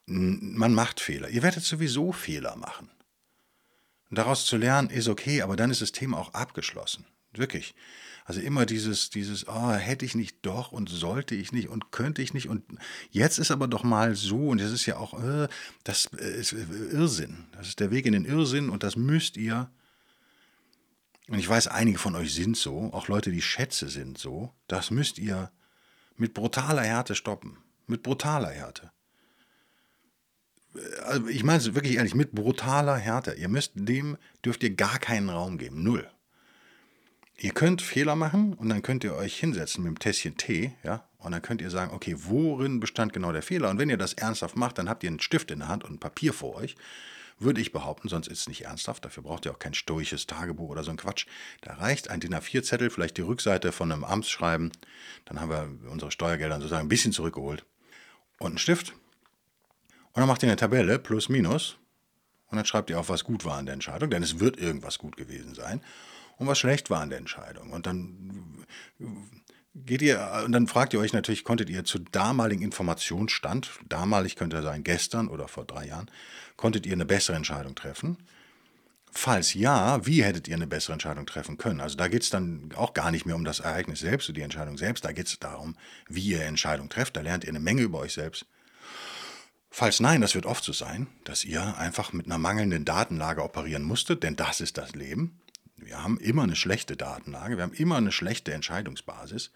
Man 0.08 0.74
macht 0.74 1.00
Fehler. 1.00 1.30
Ihr 1.30 1.44
werdet 1.44 1.64
sowieso 1.64 2.12
Fehler 2.12 2.56
machen. 2.56 2.90
Und 4.14 4.18
daraus 4.18 4.46
zu 4.46 4.58
lernen 4.58 4.92
ist 4.92 5.08
okay, 5.08 5.42
aber 5.42 5.56
dann 5.56 5.72
ist 5.72 5.82
das 5.82 5.92
Thema 5.92 6.20
auch 6.20 6.36
abgeschlossen. 6.36 7.08
Wirklich. 7.32 7.74
Also 8.26 8.42
immer 8.42 8.68
dieses, 8.68 9.10
dieses, 9.10 9.48
oh, 9.48 9.72
hätte 9.72 10.06
ich 10.06 10.14
nicht 10.14 10.38
doch 10.44 10.72
und 10.72 10.88
sollte 10.88 11.34
ich 11.34 11.52
nicht 11.52 11.68
und 11.68 11.90
könnte 11.90 12.22
ich 12.22 12.32
nicht 12.32 12.48
und 12.48 12.64
jetzt 13.10 13.40
ist 13.40 13.50
aber 13.50 13.68
doch 13.68 13.82
mal 13.82 14.14
so 14.16 14.50
und 14.50 14.62
das 14.62 14.72
ist 14.72 14.86
ja 14.86 14.98
auch, 14.98 15.20
äh, 15.20 15.48
das 15.84 16.06
ist 16.06 16.54
Irrsinn. 16.54 17.46
Das 17.54 17.68
ist 17.68 17.80
der 17.80 17.90
Weg 17.90 18.06
in 18.06 18.14
den 18.14 18.26
Irrsinn 18.26 18.70
und 18.70 18.84
das 18.84 18.96
müsst 18.96 19.36
ihr, 19.36 19.72
und 21.28 21.40
ich 21.40 21.50
weiß, 21.50 21.66
einige 21.70 21.98
von 21.98 22.16
euch 22.16 22.36
sind 22.36 22.56
so, 22.56 22.94
auch 22.94 23.08
Leute, 23.08 23.32
die 23.32 23.42
Schätze 23.42 23.90
sind 23.90 24.20
so, 24.20 24.54
das 24.68 24.92
müsst 24.92 25.18
ihr 25.18 25.52
mit 26.18 26.36
brutaler 26.36 26.84
Härte 26.84 27.16
stoppen. 27.16 27.58
Mit 27.88 28.04
brutaler 28.04 28.52
Härte 28.52 28.92
also 31.04 31.28
ich 31.28 31.44
meine 31.44 31.60
es 31.60 31.76
wirklich 31.76 31.96
ehrlich, 31.96 32.16
mit 32.16 32.32
brutaler 32.32 32.98
Härte. 32.98 33.34
Ihr 33.34 33.50
müsst 33.50 33.74
dem, 33.76 34.18
dürft 34.44 34.64
ihr 34.64 34.76
gar 34.76 35.00
keinen 35.00 35.30
Raum 35.30 35.58
geben. 35.58 35.84
Null. 35.84 36.10
Ihr 37.38 37.52
könnt 37.52 37.82
Fehler 37.82 38.16
machen 38.16 38.54
und 38.54 38.70
dann 38.70 38.82
könnt 38.82 39.04
ihr 39.04 39.16
euch 39.16 39.38
hinsetzen 39.38 39.84
mit 39.84 39.92
dem 39.92 40.00
Tässchen 40.00 40.38
Tee, 40.38 40.74
ja, 40.84 41.08
und 41.18 41.32
dann 41.32 41.42
könnt 41.42 41.62
ihr 41.62 41.70
sagen, 41.70 41.94
okay, 41.94 42.16
worin 42.18 42.80
bestand 42.80 43.14
genau 43.14 43.32
der 43.32 43.42
Fehler? 43.42 43.70
Und 43.70 43.80
wenn 43.80 43.90
ihr 43.90 43.98
das 43.98 44.14
ernsthaft 44.14 44.56
macht, 44.56 44.78
dann 44.78 44.90
habt 44.90 45.04
ihr 45.04 45.10
einen 45.10 45.20
Stift 45.20 45.52
in 45.52 45.60
der 45.60 45.68
Hand 45.70 45.84
und 45.84 45.94
ein 45.94 46.00
Papier 46.00 46.34
vor 46.34 46.56
euch. 46.56 46.76
Würde 47.40 47.62
ich 47.62 47.72
behaupten, 47.72 48.10
sonst 48.10 48.28
ist 48.28 48.42
es 48.42 48.48
nicht 48.48 48.66
ernsthaft. 48.66 49.04
Dafür 49.04 49.24
braucht 49.24 49.46
ihr 49.46 49.52
auch 49.52 49.60
kein 49.60 49.74
stoisches 49.74 50.28
Tagebuch 50.28 50.70
oder 50.70 50.84
so 50.84 50.92
ein 50.92 50.98
Quatsch. 50.98 51.26
Da 51.62 51.74
reicht 51.74 52.10
ein 52.10 52.20
DIN 52.20 52.36
A4-Zettel, 52.36 52.90
vielleicht 52.90 53.18
die 53.18 53.22
Rückseite 53.22 53.72
von 53.72 53.92
einem 53.92 54.04
Amtsschreiben. 54.04 54.72
Dann 55.26 55.40
haben 55.40 55.50
wir 55.50 55.92
unsere 55.92 56.12
Steuergelder 56.12 56.58
sozusagen 56.58 56.86
ein 56.86 56.90
bisschen 56.90 57.12
zurückgeholt. 57.12 57.66
Und 58.40 58.56
ein 58.56 58.58
Stift, 58.58 58.94
und 60.14 60.20
dann 60.20 60.28
macht 60.28 60.44
ihr 60.44 60.50
eine 60.50 60.56
Tabelle, 60.56 61.00
plus, 61.00 61.28
minus. 61.30 61.78
Und 62.48 62.58
dann 62.58 62.66
schreibt 62.66 62.92
ihr 62.92 63.00
auf, 63.00 63.10
was 63.10 63.24
gut 63.24 63.46
war 63.46 63.58
an 63.58 63.66
der 63.66 63.74
Entscheidung, 63.74 64.12
denn 64.12 64.22
es 64.22 64.40
wird 64.40 64.58
irgendwas 64.58 65.00
gut 65.00 65.18
gewesen 65.18 65.56
sein. 65.56 65.82
Und 66.38 66.46
was 66.48 66.60
schlecht 66.60 66.92
war 66.92 67.02
an 67.02 67.10
der 67.10 67.18
Entscheidung. 67.18 67.72
Und 67.72 67.88
dann 67.88 68.66
geht 69.74 70.04
ihr, 70.04 70.44
und 70.46 70.52
dann 70.52 70.68
fragt 70.68 70.94
ihr 70.94 71.00
euch 71.00 71.14
natürlich, 71.14 71.44
konntet 71.44 71.70
ihr 71.70 71.84
zu 71.84 71.98
damaligen 72.00 72.62
Informationsstand, 72.62 73.72
damalig 73.90 74.36
könnte 74.36 74.62
sein 74.62 74.84
gestern 74.84 75.30
oder 75.30 75.48
vor 75.48 75.66
drei 75.66 75.88
Jahren, 75.88 76.12
konntet 76.56 76.86
ihr 76.86 76.94
eine 76.94 77.06
bessere 77.06 77.36
Entscheidung 77.36 77.74
treffen? 77.74 78.18
Falls 79.12 79.54
ja, 79.54 80.06
wie 80.06 80.24
hättet 80.24 80.48
ihr 80.48 80.56
eine 80.56 80.68
bessere 80.68 80.94
Entscheidung 80.94 81.26
treffen 81.26 81.58
können? 81.58 81.82
Also 81.82 81.98
da 81.98 82.08
geht 82.08 82.24
es 82.24 82.30
dann 82.30 82.70
auch 82.76 82.94
gar 82.94 83.12
nicht 83.12 83.26
mehr 83.26 83.36
um 83.36 83.46
das 83.46 83.60
Ereignis 83.60 84.00
selbst 84.00 84.28
die 84.36 84.42
Entscheidung 84.42 84.78
selbst, 84.78 85.06
da 85.06 85.12
geht 85.12 85.28
es 85.28 85.40
darum, 85.40 85.76
wie 86.08 86.30
ihr 86.30 86.46
Entscheidungen 86.46 86.90
trefft. 86.90 87.16
Da 87.16 87.22
lernt 87.22 87.44
ihr 87.44 87.50
eine 87.50 87.60
Menge 87.60 87.82
über 87.82 88.00
euch 88.00 88.14
selbst. 88.14 88.46
Falls 89.76 90.00
nein, 90.00 90.22
das 90.22 90.36
wird 90.36 90.46
oft 90.46 90.64
so 90.64 90.72
sein, 90.72 91.08
dass 91.24 91.44
ihr 91.44 91.80
einfach 91.80 92.14
mit 92.14 92.28
einer 92.28 92.38
mangelnden 92.38 92.86
Datenlage 92.86 93.42
operieren 93.42 93.82
musstet, 93.82 94.22
denn 94.22 94.36
das 94.36 94.62
ist 94.62 94.78
das 94.78 94.94
Leben. 94.94 95.42
Wir 95.78 96.04
haben 96.04 96.20
immer 96.20 96.44
eine 96.44 96.56
schlechte 96.56 96.96
Datenlage, 96.96 97.58
wir 97.58 97.64
haben 97.64 97.74
immer 97.74 97.98
eine 97.98 98.12
schlechte 98.12 98.54
Entscheidungsbasis. 98.54 99.50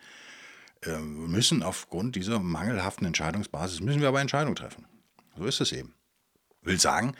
Wir 0.82 0.95
ähm, 0.95 1.27
müssen 1.30 1.62
aufgrund 1.62 2.15
dieser 2.15 2.39
mangelhaften 2.39 3.06
Entscheidungsbasis, 3.06 3.80
müssen 3.82 4.01
wir 4.01 4.08
aber 4.08 4.19
Entscheidungen 4.19 4.56
treffen. 4.56 4.88
So 5.38 5.45
ist 5.45 5.62
es 5.62 5.71
eben. 5.71 5.93
Will 6.63 6.80
sagen, 6.80 7.15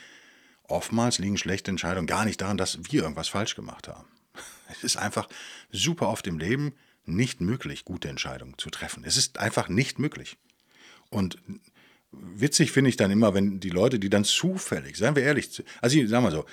oftmals 0.64 1.20
liegen 1.20 1.38
schlechte 1.38 1.70
Entscheidungen 1.70 2.08
gar 2.08 2.26
nicht 2.26 2.42
daran, 2.42 2.58
dass 2.58 2.80
wir 2.92 3.04
irgendwas 3.04 3.28
falsch 3.28 3.56
gemacht 3.56 3.88
haben. 3.88 4.08
Es 4.72 4.84
ist 4.84 4.98
einfach 4.98 5.30
super 5.72 6.10
oft 6.10 6.26
im 6.26 6.40
Leben 6.40 6.74
nicht 7.06 7.42
möglich, 7.42 7.86
gute 7.86 8.10
Entscheidungen 8.10 8.58
zu 8.58 8.72
treffen. 8.72 9.04
Es 9.06 9.18
ist 9.18 9.38
einfach 9.38 9.70
nicht 9.70 10.00
möglich. 10.00 10.40
Und 11.12 11.38
witzig 12.12 12.72
finde 12.72 12.90
ich 12.90 12.98
dann 12.98 13.12
immer, 13.12 13.34
wenn 13.34 13.60
die 13.60 13.70
Leute, 13.70 14.00
die 14.00 14.10
dann 14.10 14.24
zufällig, 14.24 14.98
seien 14.98 15.16
wir 15.16 15.24
ehrlich, 15.24 15.64
also 15.82 15.98
ich 15.98 16.10
sag 16.10 16.22
mal 16.22 16.32
so, 16.32 16.46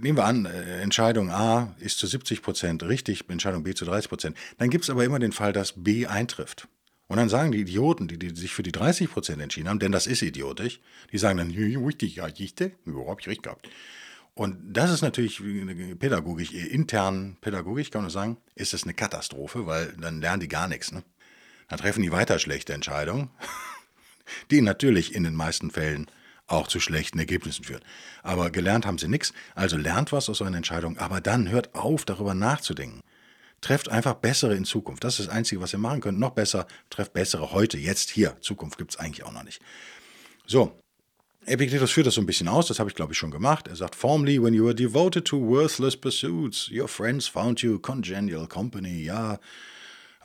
nehmen 0.00 0.18
wir 0.18 0.24
an, 0.24 0.46
äh, 0.46 0.80
Entscheidung 0.80 1.30
A 1.30 1.74
ist 1.78 1.98
zu 1.98 2.06
70 2.06 2.42
Prozent 2.42 2.82
richtig, 2.82 3.28
Entscheidung 3.28 3.62
B 3.62 3.74
zu 3.74 3.84
30 3.84 4.08
Prozent, 4.08 4.36
dann 4.58 4.70
gibt 4.70 4.84
es 4.84 4.90
aber 4.90 5.04
immer 5.04 5.18
den 5.18 5.32
Fall, 5.32 5.52
dass 5.52 5.72
B 5.76 6.06
eintrifft. 6.06 6.68
Und 7.08 7.18
dann 7.18 7.28
sagen 7.28 7.52
die 7.52 7.60
Idioten, 7.60 8.08
die, 8.08 8.18
die 8.18 8.34
sich 8.34 8.52
für 8.52 8.64
die 8.64 8.72
30 8.72 9.10
Prozent 9.10 9.40
entschieden 9.40 9.68
haben, 9.68 9.78
denn 9.78 9.92
das 9.92 10.06
ist 10.06 10.22
idiotisch, 10.22 10.80
die 11.12 11.18
sagen 11.18 11.38
dann, 11.38 11.50
richtig, 11.50 12.16
ja, 12.16 12.26
ich, 12.26 12.54
ja, 12.58 12.68
hab 13.06 13.20
ich 13.20 13.28
recht 13.28 13.44
gehabt. 13.44 13.68
Und 14.34 14.58
das 14.76 14.90
ist 14.90 15.02
natürlich 15.02 15.40
pädagogisch, 15.98 16.52
intern 16.52 17.38
pädagogisch 17.40 17.90
kann 17.90 18.02
man 18.02 18.10
sagen, 18.10 18.36
ist 18.54 18.74
das 18.74 18.82
eine 18.82 18.92
Katastrophe, 18.92 19.66
weil 19.66 19.94
dann 19.98 20.20
lernen 20.20 20.40
die 20.40 20.48
gar 20.48 20.68
nichts. 20.68 20.92
Ne? 20.92 21.04
Dann 21.68 21.78
treffen 21.78 22.02
die 22.02 22.12
weiter 22.12 22.38
schlechte 22.38 22.74
Entscheidungen 22.74 23.30
die 24.50 24.60
natürlich 24.60 25.14
in 25.14 25.24
den 25.24 25.34
meisten 25.34 25.70
Fällen 25.70 26.06
auch 26.46 26.68
zu 26.68 26.80
schlechten 26.80 27.18
Ergebnissen 27.18 27.64
führen. 27.64 27.82
Aber 28.22 28.50
gelernt 28.50 28.86
haben 28.86 28.98
sie 28.98 29.08
nichts, 29.08 29.32
also 29.54 29.76
lernt 29.76 30.12
was 30.12 30.28
aus 30.28 30.40
euren 30.40 30.54
Entscheidungen, 30.54 30.98
aber 30.98 31.20
dann 31.20 31.48
hört 31.50 31.74
auf, 31.74 32.04
darüber 32.04 32.34
nachzudenken. 32.34 33.00
Trefft 33.60 33.88
einfach 33.88 34.14
bessere 34.14 34.54
in 34.54 34.64
Zukunft. 34.64 35.02
Das 35.02 35.18
ist 35.18 35.28
das 35.28 35.34
Einzige, 35.34 35.60
was 35.60 35.72
ihr 35.72 35.78
machen 35.78 36.00
könnt. 36.00 36.18
Noch 36.18 36.30
besser, 36.30 36.66
trefft 36.90 37.14
bessere 37.14 37.52
heute, 37.52 37.78
jetzt, 37.78 38.10
hier. 38.10 38.36
Zukunft 38.40 38.78
gibt 38.78 38.92
es 38.92 38.98
eigentlich 38.98 39.24
auch 39.24 39.32
noch 39.32 39.42
nicht. 39.42 39.60
So, 40.46 40.78
Epictetus 41.46 41.92
führt 41.92 42.08
das 42.08 42.14
so 42.14 42.20
ein 42.20 42.26
bisschen 42.26 42.48
aus, 42.48 42.66
das 42.66 42.80
habe 42.80 42.90
ich 42.90 42.96
glaube 42.96 43.12
ich 43.12 43.18
schon 43.18 43.30
gemacht. 43.30 43.68
Er 43.68 43.76
sagt, 43.76 43.94
Formerly, 43.94 44.42
when 44.42 44.52
you 44.52 44.64
were 44.64 44.74
devoted 44.74 45.24
to 45.26 45.40
worthless 45.40 45.96
pursuits, 45.96 46.68
your 46.70 46.88
friends 46.88 47.28
found 47.28 47.60
you 47.60 47.78
congenial 47.78 48.46
company. 48.48 49.04
Ja, 49.04 49.38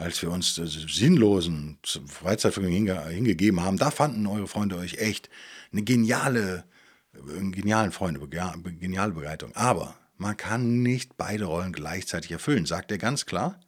als 0.02 0.22
wir 0.22 0.32
uns 0.32 0.56
sinnlosen 0.56 1.78
Freizeitvergnügen 2.08 3.08
hingegeben 3.10 3.62
haben, 3.62 3.78
da 3.78 3.92
fanden 3.92 4.26
eure 4.28 4.48
Freunde 4.48 4.78
euch 4.78 4.98
echt 4.98 5.30
eine 5.72 5.84
geniale, 5.84 6.66
einen 7.14 7.52
genialen 7.52 7.92
Freunde, 7.92 8.20
geniale 8.28 9.14
Begleitung. 9.14 9.56
Aber 9.56 9.96
man 10.18 10.38
kann 10.38 10.82
nicht 10.82 11.18
beide 11.18 11.46
Rollen 11.46 11.72
gleichzeitig 11.72 12.32
erfüllen, 12.32 12.66
sagt 12.66 12.92
er 12.92 12.98
ganz 12.98 13.26
klar. 13.26 13.60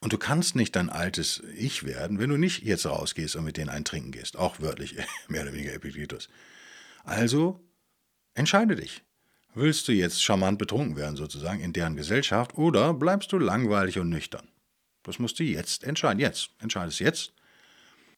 Und 0.00 0.12
du 0.12 0.18
kannst 0.18 0.54
nicht 0.54 0.76
dein 0.76 0.90
altes 0.90 1.42
Ich 1.56 1.84
werden, 1.84 2.18
wenn 2.18 2.28
du 2.28 2.36
nicht 2.36 2.62
jetzt 2.62 2.84
rausgehst 2.84 3.36
und 3.36 3.44
mit 3.44 3.56
denen 3.56 3.70
eintrinken 3.70 4.12
gehst. 4.12 4.36
Auch 4.36 4.60
wörtlich, 4.60 4.96
mehr 5.28 5.42
oder 5.42 5.54
weniger 5.54 5.72
Epiktetus. 5.72 6.28
Also 7.04 7.60
entscheide 8.34 8.76
dich. 8.76 9.02
Willst 9.54 9.86
du 9.86 9.92
jetzt 9.92 10.22
charmant 10.22 10.58
betrunken 10.58 10.96
werden, 10.96 11.16
sozusagen, 11.16 11.60
in 11.60 11.72
deren 11.72 11.96
Gesellschaft, 11.96 12.58
oder 12.58 12.92
bleibst 12.92 13.32
du 13.32 13.38
langweilig 13.38 13.98
und 13.98 14.08
nüchtern? 14.08 14.48
Das 15.04 15.18
musst 15.18 15.38
du 15.38 15.44
jetzt 15.44 15.84
entscheiden. 15.84 16.18
Jetzt. 16.18 16.50
Entscheidest 16.60 16.98
jetzt. 16.98 17.32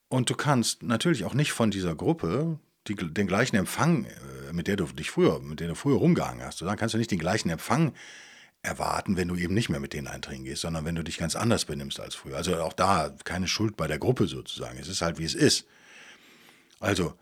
Und 0.08 0.30
du 0.30 0.34
kannst 0.34 0.82
natürlich 0.82 1.24
auch 1.24 1.34
nicht 1.34 1.52
von 1.52 1.70
dieser 1.70 1.94
Gruppe 1.94 2.58
die, 2.88 2.94
den 2.94 3.26
gleichen 3.26 3.56
Empfang, 3.56 4.04
äh, 4.04 4.52
mit 4.52 4.68
der 4.68 4.76
du 4.76 4.86
dich 4.86 5.10
früher, 5.10 5.40
mit 5.40 5.60
der 5.60 5.68
du 5.68 5.74
früher 5.74 5.96
rumgehangen 5.96 6.44
hast, 6.44 6.62
dann 6.62 6.76
kannst 6.76 6.94
du 6.94 6.98
nicht 6.98 7.10
den 7.10 7.18
gleichen 7.18 7.50
Empfang 7.50 7.92
erwarten, 8.62 9.16
wenn 9.16 9.28
du 9.28 9.36
eben 9.36 9.54
nicht 9.54 9.68
mehr 9.68 9.80
mit 9.80 9.92
denen 9.92 10.06
eintrinken 10.06 10.44
gehst, 10.44 10.62
sondern 10.62 10.84
wenn 10.84 10.94
du 10.94 11.02
dich 11.02 11.18
ganz 11.18 11.36
anders 11.36 11.64
benimmst 11.64 12.00
als 12.00 12.14
früher. 12.14 12.36
Also 12.36 12.56
auch 12.56 12.72
da 12.72 13.14
keine 13.24 13.48
Schuld 13.48 13.76
bei 13.76 13.86
der 13.86 13.98
Gruppe 13.98 14.26
sozusagen. 14.26 14.78
Es 14.78 14.88
ist 14.88 15.02
halt, 15.02 15.18
wie 15.18 15.24
es 15.24 15.34
ist. 15.34 15.66
Also, 16.80 17.14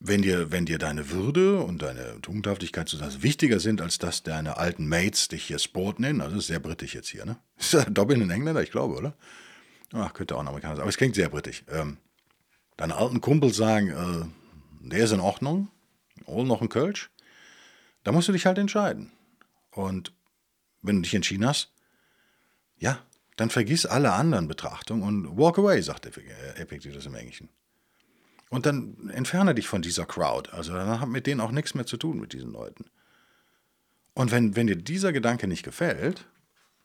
wenn 0.00 0.22
dir, 0.22 0.52
wenn 0.52 0.64
dir 0.64 0.78
deine 0.78 1.10
Würde 1.10 1.60
und 1.60 1.82
deine 1.82 2.20
Tugendhaftigkeit 2.20 2.88
sozusagen 2.88 3.22
wichtiger 3.22 3.58
sind, 3.58 3.80
als 3.80 3.98
dass 3.98 4.22
deine 4.22 4.56
alten 4.56 4.88
Mates 4.88 5.28
dich 5.28 5.44
hier 5.44 5.58
Sport 5.58 5.98
nennen, 5.98 6.20
also 6.20 6.36
das 6.36 6.44
ist 6.44 6.48
sehr 6.48 6.60
britisch 6.60 6.94
jetzt 6.94 7.08
hier, 7.08 7.24
ne? 7.24 7.38
Ist 7.58 7.74
das 7.74 7.86
Dobbin 7.90 8.22
ein 8.22 8.30
Engländer? 8.30 8.62
Ich 8.62 8.70
glaube, 8.70 8.94
oder? 8.94 9.14
Ach, 9.92 10.12
könnte 10.12 10.36
auch 10.36 10.40
ein 10.40 10.48
Amerikaner 10.48 10.76
sein, 10.76 10.82
aber 10.82 10.90
es 10.90 10.96
klingt 10.96 11.16
sehr 11.16 11.28
britisch. 11.28 11.64
Ähm, 11.68 11.96
deine 12.76 12.96
alten 12.96 13.20
Kumpels 13.20 13.56
sagen, 13.56 13.88
äh, 13.88 14.88
der 14.88 15.04
ist 15.04 15.12
in 15.12 15.20
Ordnung, 15.20 15.68
hol 16.26 16.46
noch 16.46 16.62
ein 16.62 16.68
Kölsch. 16.68 17.10
Da 18.04 18.12
musst 18.12 18.28
du 18.28 18.32
dich 18.32 18.46
halt 18.46 18.58
entscheiden. 18.58 19.10
Und 19.72 20.12
wenn 20.82 20.96
du 20.96 21.02
dich 21.02 21.14
entschieden 21.14 21.46
hast, 21.46 21.72
ja, 22.78 23.02
dann 23.36 23.50
vergiss 23.50 23.86
alle 23.86 24.12
anderen 24.12 24.46
Betrachtungen 24.46 25.02
und 25.02 25.36
walk 25.36 25.58
away, 25.58 25.80
sagt 25.82 26.06
Epictetus 26.06 27.06
im 27.06 27.14
Englischen. 27.14 27.48
Und 28.50 28.66
dann 28.66 29.10
entferne 29.10 29.54
dich 29.54 29.68
von 29.68 29.82
dieser 29.82 30.06
Crowd. 30.06 30.50
Also 30.52 30.72
dann 30.72 31.00
hat 31.00 31.08
mit 31.08 31.26
denen 31.26 31.40
auch 31.40 31.50
nichts 31.50 31.74
mehr 31.74 31.86
zu 31.86 31.96
tun, 31.96 32.18
mit 32.18 32.32
diesen 32.32 32.52
Leuten. 32.52 32.86
Und 34.14 34.30
wenn, 34.30 34.56
wenn 34.56 34.66
dir 34.66 34.76
dieser 34.76 35.12
Gedanke 35.12 35.46
nicht 35.46 35.62
gefällt, 35.62 36.26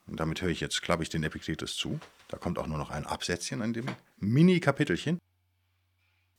und 0.06 0.20
damit 0.20 0.42
höre 0.42 0.50
ich 0.50 0.60
jetzt, 0.60 0.82
klappe 0.82 1.04
ich 1.04 1.10
den 1.10 1.24
Epiktetus 1.24 1.76
zu, 1.76 2.00
da 2.28 2.38
kommt 2.38 2.60
auch 2.60 2.68
nur 2.68 2.78
noch 2.78 2.90
ein 2.90 3.06
Absätzchen 3.06 3.62
an 3.62 3.74
dem 3.74 3.86
Mini-Kapitelchen. 4.18 5.20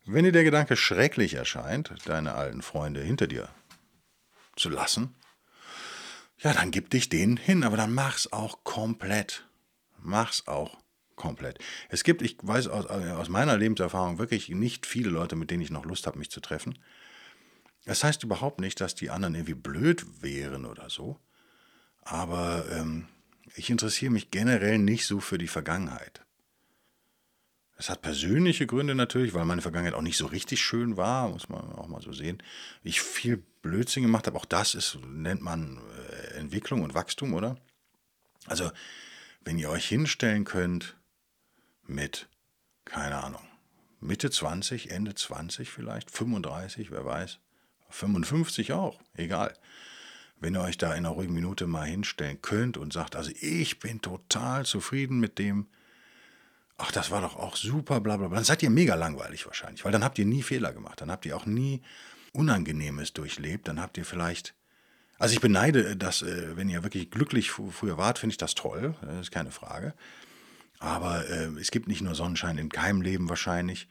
Wenn 0.07 0.25
dir 0.25 0.33
der 0.33 0.45
Gedanke 0.45 0.77
schrecklich 0.77 1.35
erscheint, 1.35 1.95
deine 2.05 2.35
alten 2.35 2.61
Freunde 2.61 3.01
hinter 3.01 3.27
dir 3.27 3.49
zu 4.55 4.69
lassen, 4.69 5.15
ja, 6.39 6.53
dann 6.53 6.71
gib 6.71 6.91
dich 6.91 7.09
denen 7.09 7.39
hin, 7.39 7.65
aber 7.65 7.79
dann 7.79 7.95
mach's 7.95 8.31
auch 8.31 8.65
komplett. 8.65 9.49
Mach's 9.99 10.47
auch 10.47 10.77
komplett. 11.17 11.59
Es 11.89 12.05
gibt, 12.05 12.23
ich 12.23 12.37
weiß 12.43 12.69
aus, 12.69 12.87
äh, 12.87 13.13
aus 13.13 13.29
meiner 13.29 13.57
Lebenserfahrung 13.57 14.19
wirklich 14.19 14.49
nicht 14.49 14.87
viele 14.87 15.11
Leute, 15.11 15.37
mit 15.37 15.51
denen 15.51 15.63
ich 15.63 15.71
noch 15.71 15.85
Lust 15.85 16.07
habe, 16.07 16.19
mich 16.19 16.31
zu 16.31 16.41
treffen. 16.41 16.79
Das 17.85 18.03
heißt 18.03 18.23
überhaupt 18.23 18.61
nicht, 18.61 18.81
dass 18.81 18.95
die 18.95 19.11
anderen 19.11 19.35
irgendwie 19.35 19.55
blöd 19.55 20.23
wären 20.23 20.65
oder 20.65 20.89
so. 20.89 21.19
Aber 22.03 22.65
ähm, 22.71 23.09
ich 23.57 23.71
interessiere 23.71 24.13
mich 24.13 24.31
generell 24.31 24.79
nicht 24.79 25.07
so 25.07 25.21
für 25.21 25.39
die 25.39 25.49
Vergangenheit. 25.49 26.23
Es 27.77 27.91
hat 27.91 28.03
persönliche 28.03 28.67
Gründe 28.67 28.95
natürlich, 28.95 29.35
weil 29.35 29.45
meine 29.45 29.63
Vergangenheit 29.63 29.95
auch 29.95 30.03
nicht 30.03 30.17
so 30.17 30.27
richtig 30.27 30.61
schön 30.61 30.97
war, 30.97 31.29
muss 31.29 31.49
man 31.49 31.73
auch 31.73 31.89
mal 31.89 32.01
so 32.01 32.13
sehen. 32.13 32.43
Ich 32.83 33.01
viel 33.01 33.43
Blödsinn 33.63 34.05
gemacht 34.05 34.27
habe, 34.27 34.37
auch 34.37 34.45
das 34.45 34.75
ist, 34.75 34.99
nennt 35.07 35.43
man 35.43 35.81
äh, 36.11 36.39
Entwicklung 36.39 36.83
und 36.83 36.95
Wachstum, 36.95 37.35
oder? 37.35 37.57
Also, 38.47 38.71
wenn 39.45 39.59
ihr 39.59 39.71
euch 39.71 39.87
hinstellen 39.87 40.45
könnt 40.45 40.97
mit, 41.87 42.29
keine 42.85 43.23
Ahnung, 43.23 43.43
Mitte 44.01 44.31
20, 44.31 44.91
Ende 44.91 45.15
20 45.15 45.71
vielleicht, 45.71 46.11
35, 46.11 46.91
wer 46.91 47.05
weiß, 47.05 47.39
55 47.91 48.73
auch, 48.73 49.01
egal. 49.15 49.55
Wenn 50.41 50.55
ihr 50.55 50.61
euch 50.61 50.77
da 50.77 50.93
in 50.93 51.07
einer 51.07 51.11
ruhigen 51.11 51.33
Minute 51.33 51.67
mal 51.67 51.87
hinstellen 51.87 52.43
könnt 52.43 52.77
und 52.77 52.93
sagt, 52.93 53.17
also 53.17 53.31
ich 53.41 53.79
bin 53.79 54.03
total 54.03 54.67
zufrieden 54.67 55.21
mit 55.21 55.39
dem, 55.39 55.69
ach, 56.77 56.93
das 56.93 57.11
war 57.11 57.23
doch 57.23 57.37
auch 57.37 57.57
super, 57.57 58.01
bla 58.01 58.17
bla 58.17 58.29
bla, 58.29 58.37
dann 58.37 58.45
seid 58.45 58.63
ihr 58.63 58.71
mega 58.71 58.95
langweilig 58.95 59.47
wahrscheinlich, 59.47 59.85
weil 59.85 59.93
dann 59.93 60.05
habt 60.05 60.19
ihr 60.19 60.27
nie 60.27 60.43
Fehler 60.43 60.73
gemacht, 60.73 61.01
dann 61.01 61.11
habt 61.11 61.25
ihr 61.25 61.37
auch 61.37 61.47
nie 61.47 61.83
Unangenehmes 62.33 63.13
durchlebt, 63.13 63.69
dann 63.69 63.81
habt 63.81 63.97
ihr 63.97 64.05
vielleicht, 64.05 64.55
also 65.19 65.35
ich 65.35 65.41
beneide 65.41 65.97
das, 65.97 66.23
äh, 66.23 66.57
wenn 66.57 66.69
ihr 66.69 66.83
wirklich 66.83 67.11
glücklich 67.11 67.53
früher 67.53 67.97
wart, 67.97 68.19
finde 68.19 68.33
ich 68.33 68.39
das 68.39 68.55
toll, 68.55 68.97
das 69.03 69.21
ist 69.21 69.31
keine 69.31 69.53
Frage. 69.53 69.95
Aber 70.85 71.27
äh, 71.31 71.47
es 71.59 71.71
gibt 71.71 71.89
nicht 71.89 72.03
nur 72.03 72.15
Sonnenschein 72.15 72.59
in 72.59 72.69
keinem 72.69 73.01
Leben 73.01 73.31
wahrscheinlich. 73.31 73.89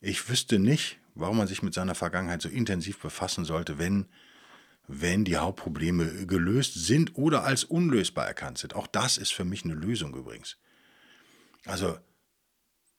Ich 0.00 0.28
wüsste 0.28 0.58
nicht, 0.58 0.98
warum 1.14 1.36
man 1.36 1.46
sich 1.46 1.62
mit 1.62 1.72
seiner 1.72 1.94
Vergangenheit 1.94 2.42
so 2.42 2.48
intensiv 2.48 2.98
befassen 2.98 3.44
sollte, 3.44 3.78
wenn, 3.78 4.06
wenn 4.88 5.24
die 5.24 5.36
Hauptprobleme 5.36 6.26
gelöst 6.26 6.74
sind 6.74 7.16
oder 7.16 7.44
als 7.44 7.62
unlösbar 7.62 8.26
erkannt 8.26 8.58
sind. 8.58 8.74
Auch 8.74 8.88
das 8.88 9.18
ist 9.18 9.32
für 9.32 9.44
mich 9.44 9.64
eine 9.64 9.74
Lösung 9.74 10.16
übrigens. 10.16 10.56
Also 11.64 11.96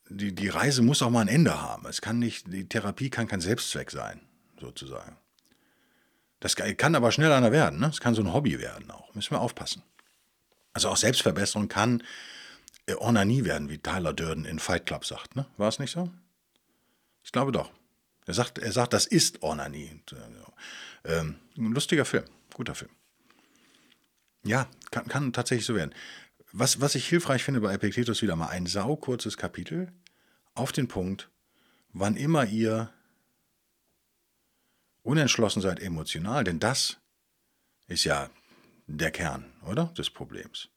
die, 0.10 0.34
die 0.34 0.48
Reise 0.48 0.82
muss 0.82 1.02
auch 1.02 1.10
mal 1.10 1.22
ein 1.22 1.28
Ende 1.28 1.62
haben. 1.62 1.86
Es 1.86 2.00
kann 2.00 2.20
nicht, 2.20 2.48
die 2.52 2.70
Therapie 2.70 3.10
kann 3.10 3.28
kein 3.28 3.42
Selbstzweck 3.42 3.92
sein, 3.92 4.22
sozusagen. 4.58 5.18
Das 6.40 6.56
kann 6.56 6.96
aber 6.96 7.12
schnell 7.12 7.34
einer 7.34 7.52
werden. 7.52 7.80
Ne? 7.80 7.92
Kann 8.00 8.16
so 8.16 8.22
ein 8.22 8.32
Hobby 8.34 8.58
werden 8.60 8.90
auch. 8.90 9.14
Müssen 9.16 9.32
wir 9.32 9.42
aufpassen. 9.42 9.84
Also 10.72 10.88
auch 10.88 10.98
Selbstverbesserung 10.98 11.68
kann 11.68 12.04
Ornanie 12.96 13.44
werden, 13.46 13.70
wie 13.70 13.78
Tyler 13.78 14.14
Durden 14.14 14.46
in 14.46 14.60
Fight 14.60 14.86
Club 14.86 15.06
sagt. 15.06 15.36
Ne? 15.36 15.46
War 15.58 15.68
es 15.68 15.80
nicht 15.80 15.92
so? 15.92 16.10
Ich 17.24 17.32
glaube 17.32 17.52
doch. 17.52 17.72
Er 18.26 18.34
sagt, 18.34 18.58
er 18.58 18.72
sagt 18.72 18.94
das 18.94 19.06
ist 19.06 19.42
Ornanie. 19.44 20.02
Äh, 21.04 21.20
ähm, 21.20 21.36
ein 21.58 21.74
lustiger 21.74 22.06
Film, 22.06 22.26
guter 22.54 22.76
Film. 22.76 22.92
Ja, 24.44 24.68
kann, 24.92 25.08
kann 25.08 25.34
tatsächlich 25.34 25.66
so 25.66 25.76
werden. 25.76 25.94
Was, 26.52 26.80
was 26.80 26.96
ich 26.96 27.08
hilfreich 27.08 27.44
finde 27.44 27.62
bei 27.62 27.74
Epictetus 27.74 28.22
wieder 28.22 28.36
mal 28.36 28.48
ein 28.48 28.66
saukurzes 28.66 29.38
Kapitel 29.38 29.92
auf 30.54 30.72
den 30.72 30.88
Punkt, 30.88 31.30
wann 31.94 32.16
immer 32.16 32.46
ihr 32.46 32.94
unentschlossen 35.04 35.62
seid 35.62 35.80
emotional, 35.80 36.44
denn 36.44 36.60
das 36.60 36.98
ist 37.88 38.04
ja 38.04 38.30
der 38.88 39.12
Kern, 39.12 39.46
oder? 39.66 39.86
Des 39.98 40.10
Problems. 40.10 40.70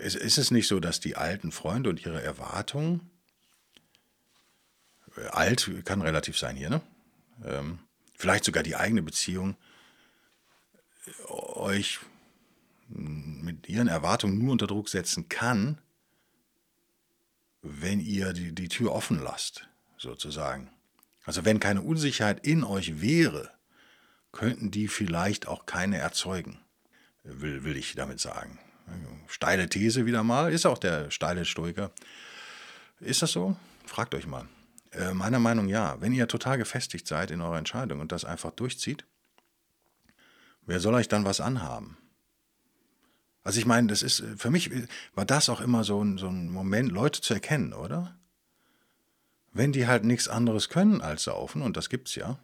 Ist, 0.00 0.16
ist 0.16 0.38
es 0.38 0.50
nicht 0.50 0.66
so, 0.66 0.80
dass 0.80 1.00
die 1.00 1.16
alten 1.16 1.52
Freunde 1.52 1.90
und 1.90 2.04
ihre 2.04 2.22
Erwartungen, 2.22 3.10
äh, 5.16 5.26
alt 5.26 5.70
kann 5.84 6.00
relativ 6.00 6.38
sein 6.38 6.56
hier, 6.56 6.70
ne? 6.70 6.80
Ähm, 7.44 7.78
vielleicht 8.16 8.44
sogar 8.44 8.62
die 8.62 8.76
eigene 8.76 9.02
Beziehung, 9.02 9.56
äh, 11.06 11.32
euch 11.32 12.00
mit 12.88 13.68
ihren 13.68 13.88
Erwartungen 13.88 14.38
nur 14.38 14.52
unter 14.52 14.66
Druck 14.66 14.88
setzen 14.88 15.28
kann, 15.28 15.78
wenn 17.62 18.00
ihr 18.00 18.32
die, 18.32 18.54
die 18.54 18.68
Tür 18.68 18.92
offen 18.92 19.22
lasst, 19.22 19.68
sozusagen. 19.96 20.70
Also 21.24 21.44
wenn 21.44 21.60
keine 21.60 21.82
Unsicherheit 21.82 22.44
in 22.44 22.64
euch 22.64 23.00
wäre, 23.00 23.52
könnten 24.32 24.70
die 24.70 24.88
vielleicht 24.88 25.46
auch 25.46 25.66
keine 25.66 25.98
erzeugen, 25.98 26.58
will, 27.22 27.64
will 27.64 27.76
ich 27.76 27.94
damit 27.94 28.18
sagen. 28.18 28.58
Steile 29.26 29.68
These 29.68 30.06
wieder 30.06 30.22
mal, 30.22 30.52
ist 30.52 30.66
auch 30.66 30.78
der 30.78 31.10
steile 31.10 31.44
Stoiker. 31.44 31.92
Ist 33.00 33.22
das 33.22 33.32
so? 33.32 33.56
Fragt 33.86 34.14
euch 34.14 34.26
mal. 34.26 34.46
Äh, 34.92 35.14
meiner 35.14 35.38
Meinung 35.38 35.68
ja. 35.68 36.00
Wenn 36.00 36.12
ihr 36.12 36.28
total 36.28 36.58
gefestigt 36.58 37.06
seid 37.06 37.30
in 37.30 37.40
eurer 37.40 37.58
Entscheidung 37.58 38.00
und 38.00 38.12
das 38.12 38.24
einfach 38.24 38.50
durchzieht, 38.50 39.04
wer 40.66 40.80
soll 40.80 40.94
euch 40.94 41.08
dann 41.08 41.24
was 41.24 41.40
anhaben? 41.40 41.96
Also 43.42 43.58
ich 43.58 43.66
meine, 43.66 43.86
das 43.86 44.02
ist, 44.02 44.22
für 44.36 44.50
mich 44.50 44.70
war 45.14 45.24
das 45.24 45.48
auch 45.48 45.60
immer 45.60 45.84
so 45.84 46.02
ein, 46.02 46.18
so 46.18 46.28
ein 46.28 46.50
Moment, 46.50 46.92
Leute 46.92 47.20
zu 47.20 47.32
erkennen, 47.32 47.72
oder? 47.72 48.16
Wenn 49.52 49.72
die 49.72 49.86
halt 49.86 50.04
nichts 50.04 50.28
anderes 50.28 50.68
können 50.68 51.00
als 51.00 51.24
saufen, 51.24 51.62
und 51.62 51.76
das 51.76 51.88
gibt's 51.88 52.14
ja, 52.14 52.38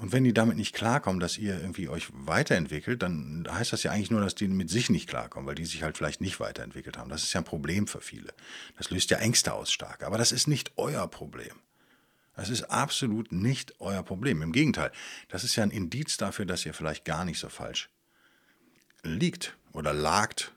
und 0.00 0.12
wenn 0.12 0.24
die 0.24 0.32
damit 0.32 0.56
nicht 0.56 0.74
klarkommen, 0.74 1.20
dass 1.20 1.36
ihr 1.36 1.60
irgendwie 1.60 1.90
euch 1.90 2.08
weiterentwickelt, 2.12 3.02
dann 3.02 3.46
heißt 3.50 3.74
das 3.74 3.82
ja 3.82 3.90
eigentlich 3.90 4.10
nur, 4.10 4.22
dass 4.22 4.34
die 4.34 4.48
mit 4.48 4.70
sich 4.70 4.88
nicht 4.88 5.06
klarkommen, 5.06 5.46
weil 5.46 5.54
die 5.54 5.66
sich 5.66 5.82
halt 5.82 5.98
vielleicht 5.98 6.22
nicht 6.22 6.40
weiterentwickelt 6.40 6.96
haben. 6.96 7.10
Das 7.10 7.22
ist 7.22 7.34
ja 7.34 7.42
ein 7.42 7.44
Problem 7.44 7.86
für 7.86 8.00
viele. 8.00 8.32
Das 8.78 8.88
löst 8.88 9.10
ja 9.10 9.18
Ängste 9.18 9.52
aus 9.52 9.70
stark. 9.70 10.02
Aber 10.02 10.16
das 10.16 10.32
ist 10.32 10.48
nicht 10.48 10.72
euer 10.76 11.06
Problem. 11.06 11.54
Das 12.34 12.48
ist 12.48 12.62
absolut 12.64 13.30
nicht 13.30 13.78
euer 13.78 14.02
Problem. 14.02 14.40
Im 14.40 14.52
Gegenteil, 14.52 14.90
das 15.28 15.44
ist 15.44 15.56
ja 15.56 15.64
ein 15.64 15.70
Indiz 15.70 16.16
dafür, 16.16 16.46
dass 16.46 16.64
ihr 16.64 16.72
vielleicht 16.72 17.04
gar 17.04 17.26
nicht 17.26 17.38
so 17.38 17.50
falsch 17.50 17.90
liegt 19.02 19.54
oder 19.74 19.92
lagt 19.92 20.54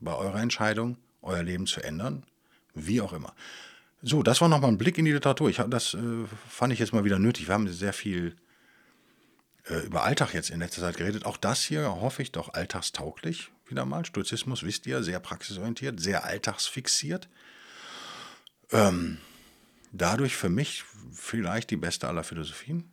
bei 0.00 0.14
eurer 0.14 0.42
Entscheidung, 0.42 0.98
euer 1.22 1.42
Leben 1.42 1.66
zu 1.66 1.80
ändern, 1.80 2.24
wie 2.74 3.00
auch 3.00 3.14
immer. 3.14 3.34
So, 4.02 4.22
das 4.22 4.42
war 4.42 4.48
nochmal 4.48 4.70
ein 4.70 4.78
Blick 4.78 4.98
in 4.98 5.06
die 5.06 5.12
Literatur. 5.12 5.48
Ich, 5.48 5.62
das 5.68 5.94
äh, 5.94 6.26
fand 6.46 6.74
ich 6.74 6.78
jetzt 6.78 6.92
mal 6.92 7.04
wieder 7.04 7.18
nötig. 7.18 7.48
Wir 7.48 7.54
haben 7.54 7.68
sehr 7.68 7.94
viel 7.94 8.36
über 9.78 10.04
Alltag 10.04 10.34
jetzt 10.34 10.50
in 10.50 10.60
letzter 10.60 10.82
Zeit 10.82 10.96
geredet. 10.96 11.24
Auch 11.24 11.36
das 11.36 11.64
hier 11.64 12.00
hoffe 12.00 12.22
ich 12.22 12.32
doch 12.32 12.54
alltagstauglich 12.54 13.50
wieder 13.66 13.84
mal. 13.84 14.04
Stoizismus, 14.04 14.62
wisst 14.62 14.86
ihr, 14.86 15.02
sehr 15.02 15.20
praxisorientiert, 15.20 16.00
sehr 16.00 16.24
alltagsfixiert. 16.24 17.28
Ähm, 18.72 19.18
dadurch 19.92 20.36
für 20.36 20.48
mich 20.48 20.84
vielleicht 21.12 21.70
die 21.70 21.76
beste 21.76 22.08
aller 22.08 22.24
Philosophien. 22.24 22.92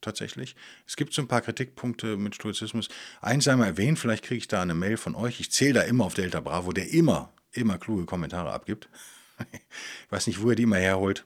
Tatsächlich. 0.00 0.56
Es 0.84 0.96
gibt 0.96 1.14
so 1.14 1.22
ein 1.22 1.28
paar 1.28 1.42
Kritikpunkte 1.42 2.16
mit 2.16 2.34
Stoizismus. 2.34 2.88
Eins 3.20 3.46
einmal 3.46 3.68
erwähnt, 3.68 4.00
vielleicht 4.00 4.24
kriege 4.24 4.38
ich 4.38 4.48
da 4.48 4.60
eine 4.60 4.74
Mail 4.74 4.96
von 4.96 5.14
euch. 5.14 5.38
Ich 5.38 5.52
zähle 5.52 5.74
da 5.74 5.82
immer 5.82 6.04
auf 6.04 6.14
Delta 6.14 6.40
Bravo, 6.40 6.72
der 6.72 6.90
immer, 6.90 7.32
immer 7.52 7.78
kluge 7.78 8.04
Kommentare 8.04 8.52
abgibt. 8.52 8.88
ich 9.52 10.10
weiß 10.10 10.26
nicht, 10.26 10.42
wo 10.42 10.50
er 10.50 10.56
die 10.56 10.64
immer 10.64 10.78
herholt. 10.78 11.24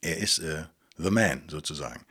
Er 0.00 0.18
ist 0.18 0.38
äh, 0.38 0.64
the 0.96 1.10
man 1.10 1.48
sozusagen. 1.48 2.06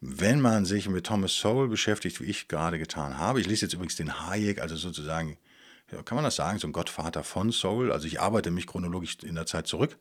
Wenn 0.00 0.40
man 0.40 0.64
sich 0.64 0.88
mit 0.88 1.06
Thomas 1.06 1.34
Sowell 1.34 1.68
beschäftigt, 1.68 2.20
wie 2.20 2.24
ich 2.24 2.48
gerade 2.48 2.78
getan 2.78 3.18
habe, 3.18 3.40
ich 3.40 3.46
lese 3.46 3.66
jetzt 3.66 3.74
übrigens 3.74 3.96
den 3.96 4.26
Hayek, 4.26 4.60
also 4.60 4.76
sozusagen, 4.76 5.36
kann 6.04 6.16
man 6.16 6.24
das 6.24 6.36
sagen, 6.36 6.58
so 6.58 6.66
ein 6.66 6.72
Gottvater 6.72 7.22
von 7.22 7.52
Sowell, 7.52 7.92
also 7.92 8.06
ich 8.06 8.20
arbeite 8.20 8.50
mich 8.50 8.66
chronologisch 8.66 9.18
in 9.22 9.34
der 9.34 9.46
Zeit 9.46 9.66
zurück. 9.66 9.98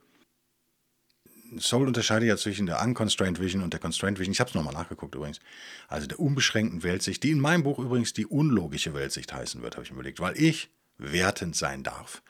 Soul 1.57 1.87
unterscheidet 1.87 2.29
ja 2.29 2.37
zwischen 2.37 2.67
der 2.67 2.81
Unconstrained 2.81 3.41
Vision 3.41 3.63
und 3.63 3.73
der 3.73 3.79
Constrained 3.79 4.19
Vision. 4.19 4.31
Ich 4.31 4.39
habe 4.39 4.49
es 4.49 4.53
nochmal 4.53 4.73
nachgeguckt 4.73 5.15
übrigens. 5.15 5.39
Also 5.87 6.05
der 6.05 6.19
unbeschränkten 6.19 6.83
Weltsicht, 6.83 7.23
die 7.23 7.31
in 7.31 7.39
meinem 7.39 7.63
Buch 7.63 7.79
übrigens 7.79 8.13
die 8.13 8.27
unlogische 8.27 8.93
Weltsicht 8.93 9.33
heißen 9.33 9.63
wird, 9.63 9.75
habe 9.75 9.83
ich 9.83 9.89
mir 9.89 9.95
überlegt, 9.95 10.19
weil 10.19 10.39
ich 10.39 10.69
wertend 10.99 11.55
sein 11.55 11.81
darf. 11.81 12.21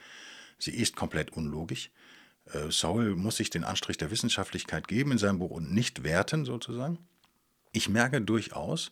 Sie 0.57 0.71
ist 0.71 0.95
komplett 0.95 1.33
unlogisch. 1.33 1.91
Äh, 2.45 2.71
Saul 2.71 3.15
muss 3.15 3.35
sich 3.35 3.49
den 3.49 3.65
Anstrich 3.65 3.97
der 3.97 4.09
Wissenschaftlichkeit 4.09 4.87
geben 4.87 5.11
in 5.11 5.17
seinem 5.17 5.39
Buch 5.39 5.51
und 5.51 5.73
nicht 5.73 6.03
werten 6.03 6.45
sozusagen. 6.45 6.97
Ich 7.71 7.89
merke 7.89 8.21
durchaus, 8.21 8.91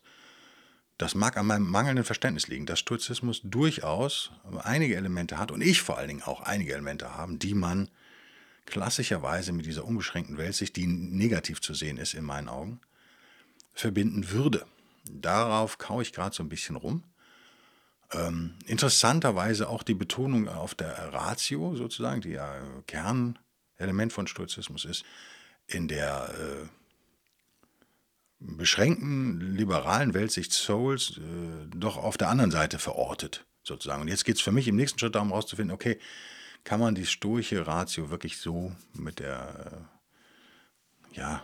das 0.98 1.14
mag 1.14 1.38
an 1.38 1.46
meinem 1.46 1.70
mangelnden 1.70 2.06
Verständnis 2.06 2.48
liegen, 2.48 2.66
dass 2.66 2.80
Stoizismus 2.80 3.42
durchaus 3.44 4.32
einige 4.64 4.96
Elemente 4.96 5.38
hat 5.38 5.52
und 5.52 5.62
ich 5.62 5.82
vor 5.82 5.98
allen 5.98 6.08
Dingen 6.08 6.24
auch 6.24 6.42
einige 6.42 6.74
Elemente 6.74 7.16
haben, 7.16 7.38
die 7.38 7.54
man 7.54 7.90
klassischerweise 8.66 9.54
mit 9.54 9.66
dieser 9.66 9.86
unbeschränkten 9.86 10.38
Weltsicht, 10.38 10.76
die 10.76 10.88
negativ 10.88 11.62
zu 11.62 11.74
sehen 11.74 11.98
ist 11.98 12.14
in 12.14 12.24
meinen 12.24 12.50
Augen, 12.50 12.82
verbinden 13.74 14.32
würde. 14.32 14.66
Darauf 15.10 15.78
kaue 15.78 16.02
ich 16.02 16.14
gerade 16.14 16.36
so 16.36 16.44
ein 16.44 16.50
bisschen 16.50 16.76
rum. 16.76 17.04
Ähm, 18.12 18.56
interessanterweise 18.66 19.70
auch 19.70 19.84
die 19.84 19.94
Betonung 19.94 20.48
auf 20.48 20.76
der 20.76 21.14
Ratio 21.14 21.76
sozusagen, 21.76 22.22
die 22.22 22.32
ja 22.32 22.62
Kernelement 22.88 24.14
von 24.14 24.28
Stoizismus 24.28 24.86
ist, 24.86 25.06
in 25.68 25.88
der 25.88 26.34
äh, 26.34 26.77
beschränkten 28.40 29.56
liberalen 29.56 30.14
Weltsicht 30.14 30.54
Souls 30.54 31.18
äh, 31.18 31.68
doch 31.76 31.98
auf 31.98 32.18
der 32.18 32.30
anderen 32.30 32.52
Seite 32.52 32.80
verortet 32.80 33.46
sozusagen. 33.64 34.02
Und 34.02 34.08
jetzt 34.08 34.26
geht 34.26 34.36
es 34.36 34.42
für 34.42 34.52
mich 34.52 34.68
im 34.68 34.76
nächsten 34.76 35.00
Schritt 35.00 35.16
darum 35.16 35.30
herauszufinden, 35.30 35.74
okay, 35.74 36.00
kann 36.64 36.80
man 36.80 36.96
die 36.96 37.06
stoische 37.06 37.66
Ratio 37.66 38.10
wirklich 38.10 38.38
so 38.38 38.74
mit 38.94 39.20
der, 39.20 39.88
äh, 41.14 41.18
ja, 41.18 41.44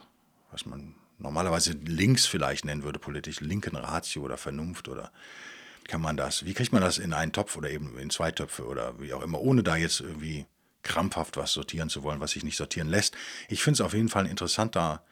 was 0.52 0.66
man 0.66 0.96
normalerweise 1.18 1.74
links 1.74 2.26
vielleicht 2.26 2.66
nennen 2.66 2.84
würde, 2.84 3.00
politisch, 3.00 3.40
linken 3.40 3.76
Ratio 3.76 4.24
oder 4.24 4.38
Vernunft 4.38 4.88
oder 4.88 5.12
kann 5.88 6.02
man 6.02 6.18
das, 6.18 6.46
wie 6.46 6.54
kriegt 6.54 6.72
man 6.74 6.82
das 6.82 6.98
in 6.98 7.14
einen 7.14 7.32
Topf 7.32 7.56
oder 7.56 7.70
eben 7.70 7.98
in 7.98 8.10
zwei 8.10 8.32
Töpfe 8.32 8.66
oder 8.66 9.00
wie 9.00 9.14
auch 9.14 9.22
immer, 9.22 9.42
ohne 9.42 9.64
da 9.64 9.76
jetzt 9.76 10.00
irgendwie 10.00 10.46
krampfhaft 10.82 11.38
was 11.38 11.54
sortieren 11.54 11.90
zu 11.90 12.04
wollen, 12.04 12.20
was 12.20 12.32
sich 12.32 12.44
nicht 12.44 12.58
sortieren 12.58 12.90
lässt. 12.90 13.16
Ich 13.48 13.64
finde 13.64 13.76
es 13.76 13.82
auf 13.82 13.94
jeden 13.94 14.10
Fall 14.10 14.26
ein 14.26 14.30
interessanter, 14.30 15.04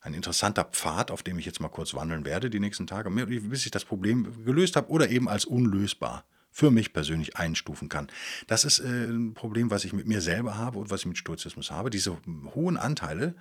ein 0.00 0.14
interessanter 0.14 0.64
Pfad, 0.64 1.10
auf 1.10 1.22
dem 1.22 1.38
ich 1.38 1.46
jetzt 1.46 1.60
mal 1.60 1.68
kurz 1.68 1.94
wandeln 1.94 2.24
werde 2.24 2.50
die 2.50 2.60
nächsten 2.60 2.86
Tage, 2.86 3.10
bis 3.10 3.64
ich 3.64 3.70
das 3.70 3.84
Problem 3.84 4.44
gelöst 4.44 4.76
habe 4.76 4.88
oder 4.88 5.10
eben 5.10 5.28
als 5.28 5.44
unlösbar 5.44 6.24
für 6.50 6.70
mich 6.70 6.92
persönlich 6.92 7.36
einstufen 7.36 7.88
kann. 7.88 8.08
Das 8.46 8.64
ist 8.64 8.80
äh, 8.80 9.04
ein 9.04 9.34
Problem, 9.34 9.70
was 9.70 9.84
ich 9.84 9.92
mit 9.92 10.06
mir 10.06 10.20
selber 10.20 10.56
habe 10.56 10.78
und 10.78 10.90
was 10.90 11.00
ich 11.00 11.06
mit 11.06 11.18
Stoizismus 11.18 11.70
habe. 11.70 11.90
Diese 11.90 12.16
hohen 12.54 12.76
Anteile 12.76 13.34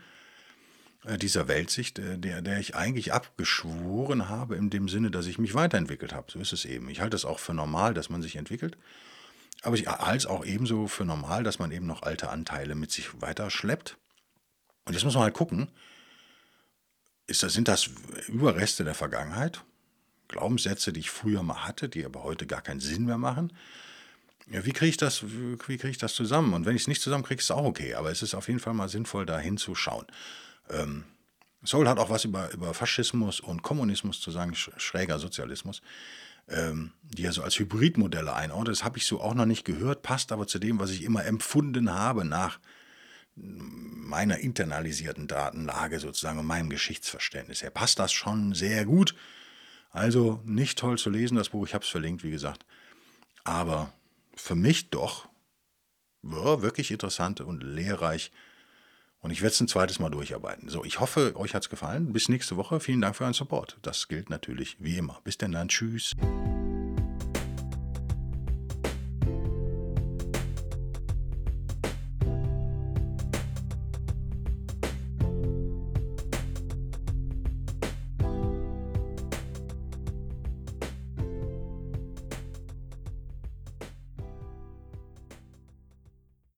äh, 1.06 1.18
dieser 1.18 1.48
Weltsicht, 1.48 1.98
äh, 2.00 2.18
der, 2.18 2.42
der 2.42 2.60
ich 2.60 2.76
eigentlich 2.76 3.14
abgeschworen 3.14 4.30
habe, 4.30 4.56
in 4.56 4.70
dem 4.70 4.90
Sinne, 4.90 5.12
dass 5.12 5.28
ich 5.28 5.40
mich 5.40 5.54
weiterentwickelt 5.54 6.14
habe. 6.14 6.32
So 6.32 6.40
ist 6.40 6.54
es 6.54 6.66
eben. 6.66 6.90
Ich 6.90 7.02
halte 7.02 7.16
es 7.16 7.26
auch 7.26 7.40
für 7.40 7.54
normal, 7.54 7.94
dass 7.94 8.10
man 8.10 8.22
sich 8.22 8.36
entwickelt. 8.36 8.78
Aber 9.62 9.76
ich 9.76 9.88
halte 9.88 10.18
es 10.18 10.26
auch 10.26 10.46
ebenso 10.46 10.88
für 10.88 11.06
normal, 11.06 11.44
dass 11.44 11.60
man 11.60 11.72
eben 11.72 11.86
noch 11.86 12.04
alte 12.04 12.30
Anteile 12.30 12.76
mit 12.76 12.92
sich 12.92 13.22
weiter 13.22 13.50
schleppt. 13.50 13.98
Und 14.86 14.94
jetzt 14.94 15.04
muss 15.04 15.16
man 15.16 15.24
halt 15.24 15.34
gucken, 15.34 15.70
ist 17.30 17.44
das, 17.44 17.54
sind 17.54 17.68
das 17.68 17.90
Überreste 18.28 18.84
der 18.84 18.96
Vergangenheit? 18.96 19.64
Glaubenssätze, 20.28 20.94
die 20.94 21.00
ich 21.00 21.10
früher 21.10 21.44
mal 21.44 21.66
hatte, 21.66 21.90
die 21.90 22.06
aber 22.06 22.24
heute 22.24 22.46
gar 22.46 22.62
keinen 22.62 22.80
Sinn 22.80 23.06
mehr 23.06 23.18
machen. 23.18 23.54
Ja, 24.52 24.66
wie 24.66 24.72
kriege 24.72 24.90
ich, 24.90 24.98
das, 24.98 25.24
wie 25.24 25.78
krieg 25.78 25.92
ich 25.92 25.98
das 25.98 26.14
zusammen? 26.16 26.54
Und 26.54 26.66
wenn 26.66 26.76
ich 26.76 26.84
es 26.84 26.88
nicht 26.88 27.02
zusammenkriege, 27.02 27.40
ist 27.40 27.46
es 27.46 27.52
auch 27.52 27.66
okay. 27.66 27.96
Aber 27.96 28.12
es 28.12 28.22
ist 28.22 28.34
auf 28.34 28.48
jeden 28.48 28.60
Fall 28.60 28.74
mal 28.74 28.90
sinnvoll, 28.90 29.26
da 29.26 29.40
hinzuschauen. 29.40 30.06
Ähm, 30.70 31.04
Soul 31.66 31.88
hat 31.88 32.00
auch 32.00 32.10
was 32.10 32.26
über, 32.26 32.52
über 32.52 32.74
Faschismus 32.74 33.40
und 33.40 33.62
Kommunismus 33.62 34.22
zu 34.22 34.32
sagen, 34.32 34.56
schräger 34.56 35.20
Sozialismus, 35.20 35.82
ähm, 36.48 36.94
die 37.04 37.26
er 37.26 37.34
so 37.34 37.44
als 37.44 37.60
Hybridmodelle 37.60 38.34
einordnet. 38.34 38.78
Das 38.78 38.84
habe 38.84 38.98
ich 38.98 39.06
so 39.06 39.22
auch 39.22 39.36
noch 39.36 39.46
nicht 39.46 39.66
gehört, 39.66 40.02
passt 40.02 40.32
aber 40.32 40.48
zu 40.48 40.58
dem, 40.58 40.80
was 40.80 40.92
ich 40.92 41.04
immer 41.04 41.26
empfunden 41.26 41.94
habe 41.94 42.26
nach 42.26 42.60
meiner 43.42 44.40
internalisierten 44.40 45.28
Datenlage 45.28 46.00
sozusagen 46.00 46.40
und 46.40 46.46
meinem 46.46 46.70
Geschichtsverständnis. 46.70 47.62
Er 47.62 47.70
passt 47.70 48.00
das 48.00 48.12
schon 48.12 48.54
sehr 48.54 48.86
gut 48.86 49.16
also 49.92 50.42
nicht 50.46 50.78
toll 50.78 50.98
zu 50.98 51.10
lesen, 51.10 51.36
das 51.36 51.50
Buch, 51.50 51.66
ich 51.66 51.74
habe 51.74 51.84
es 51.84 51.90
verlinkt, 51.90 52.24
wie 52.24 52.32
gesagt. 52.32 52.66
Aber 53.44 53.92
für 54.36 54.56
mich 54.56 54.90
doch 54.90 55.28
ja, 56.24 56.62
wirklich 56.62 56.92
interessant 56.92 57.42
und 57.42 57.64
lehrreich. 57.64 58.32
Und 59.22 59.32
ich 59.32 59.42
werde 59.42 59.54
es 59.54 59.60
ein 59.60 59.68
zweites 59.68 60.00
Mal 60.00 60.10
durcharbeiten. 60.10 60.70
So, 60.70 60.86
ich 60.86 61.00
hoffe, 61.00 61.36
euch 61.36 61.54
hat 61.54 61.64
es 61.64 61.70
gefallen. 61.70 62.14
Bis 62.14 62.30
nächste 62.30 62.56
Woche. 62.56 62.80
Vielen 62.80 63.02
Dank 63.02 63.16
für 63.16 63.24
euren 63.24 63.34
Support. 63.34 63.78
Das 63.82 64.08
gilt 64.08 64.30
natürlich 64.30 64.78
wie 64.80 64.98
immer. 64.98 65.20
Bis 65.24 65.38
denn 65.38 65.52
dann. 65.52 65.68
Tschüss. 65.68 66.16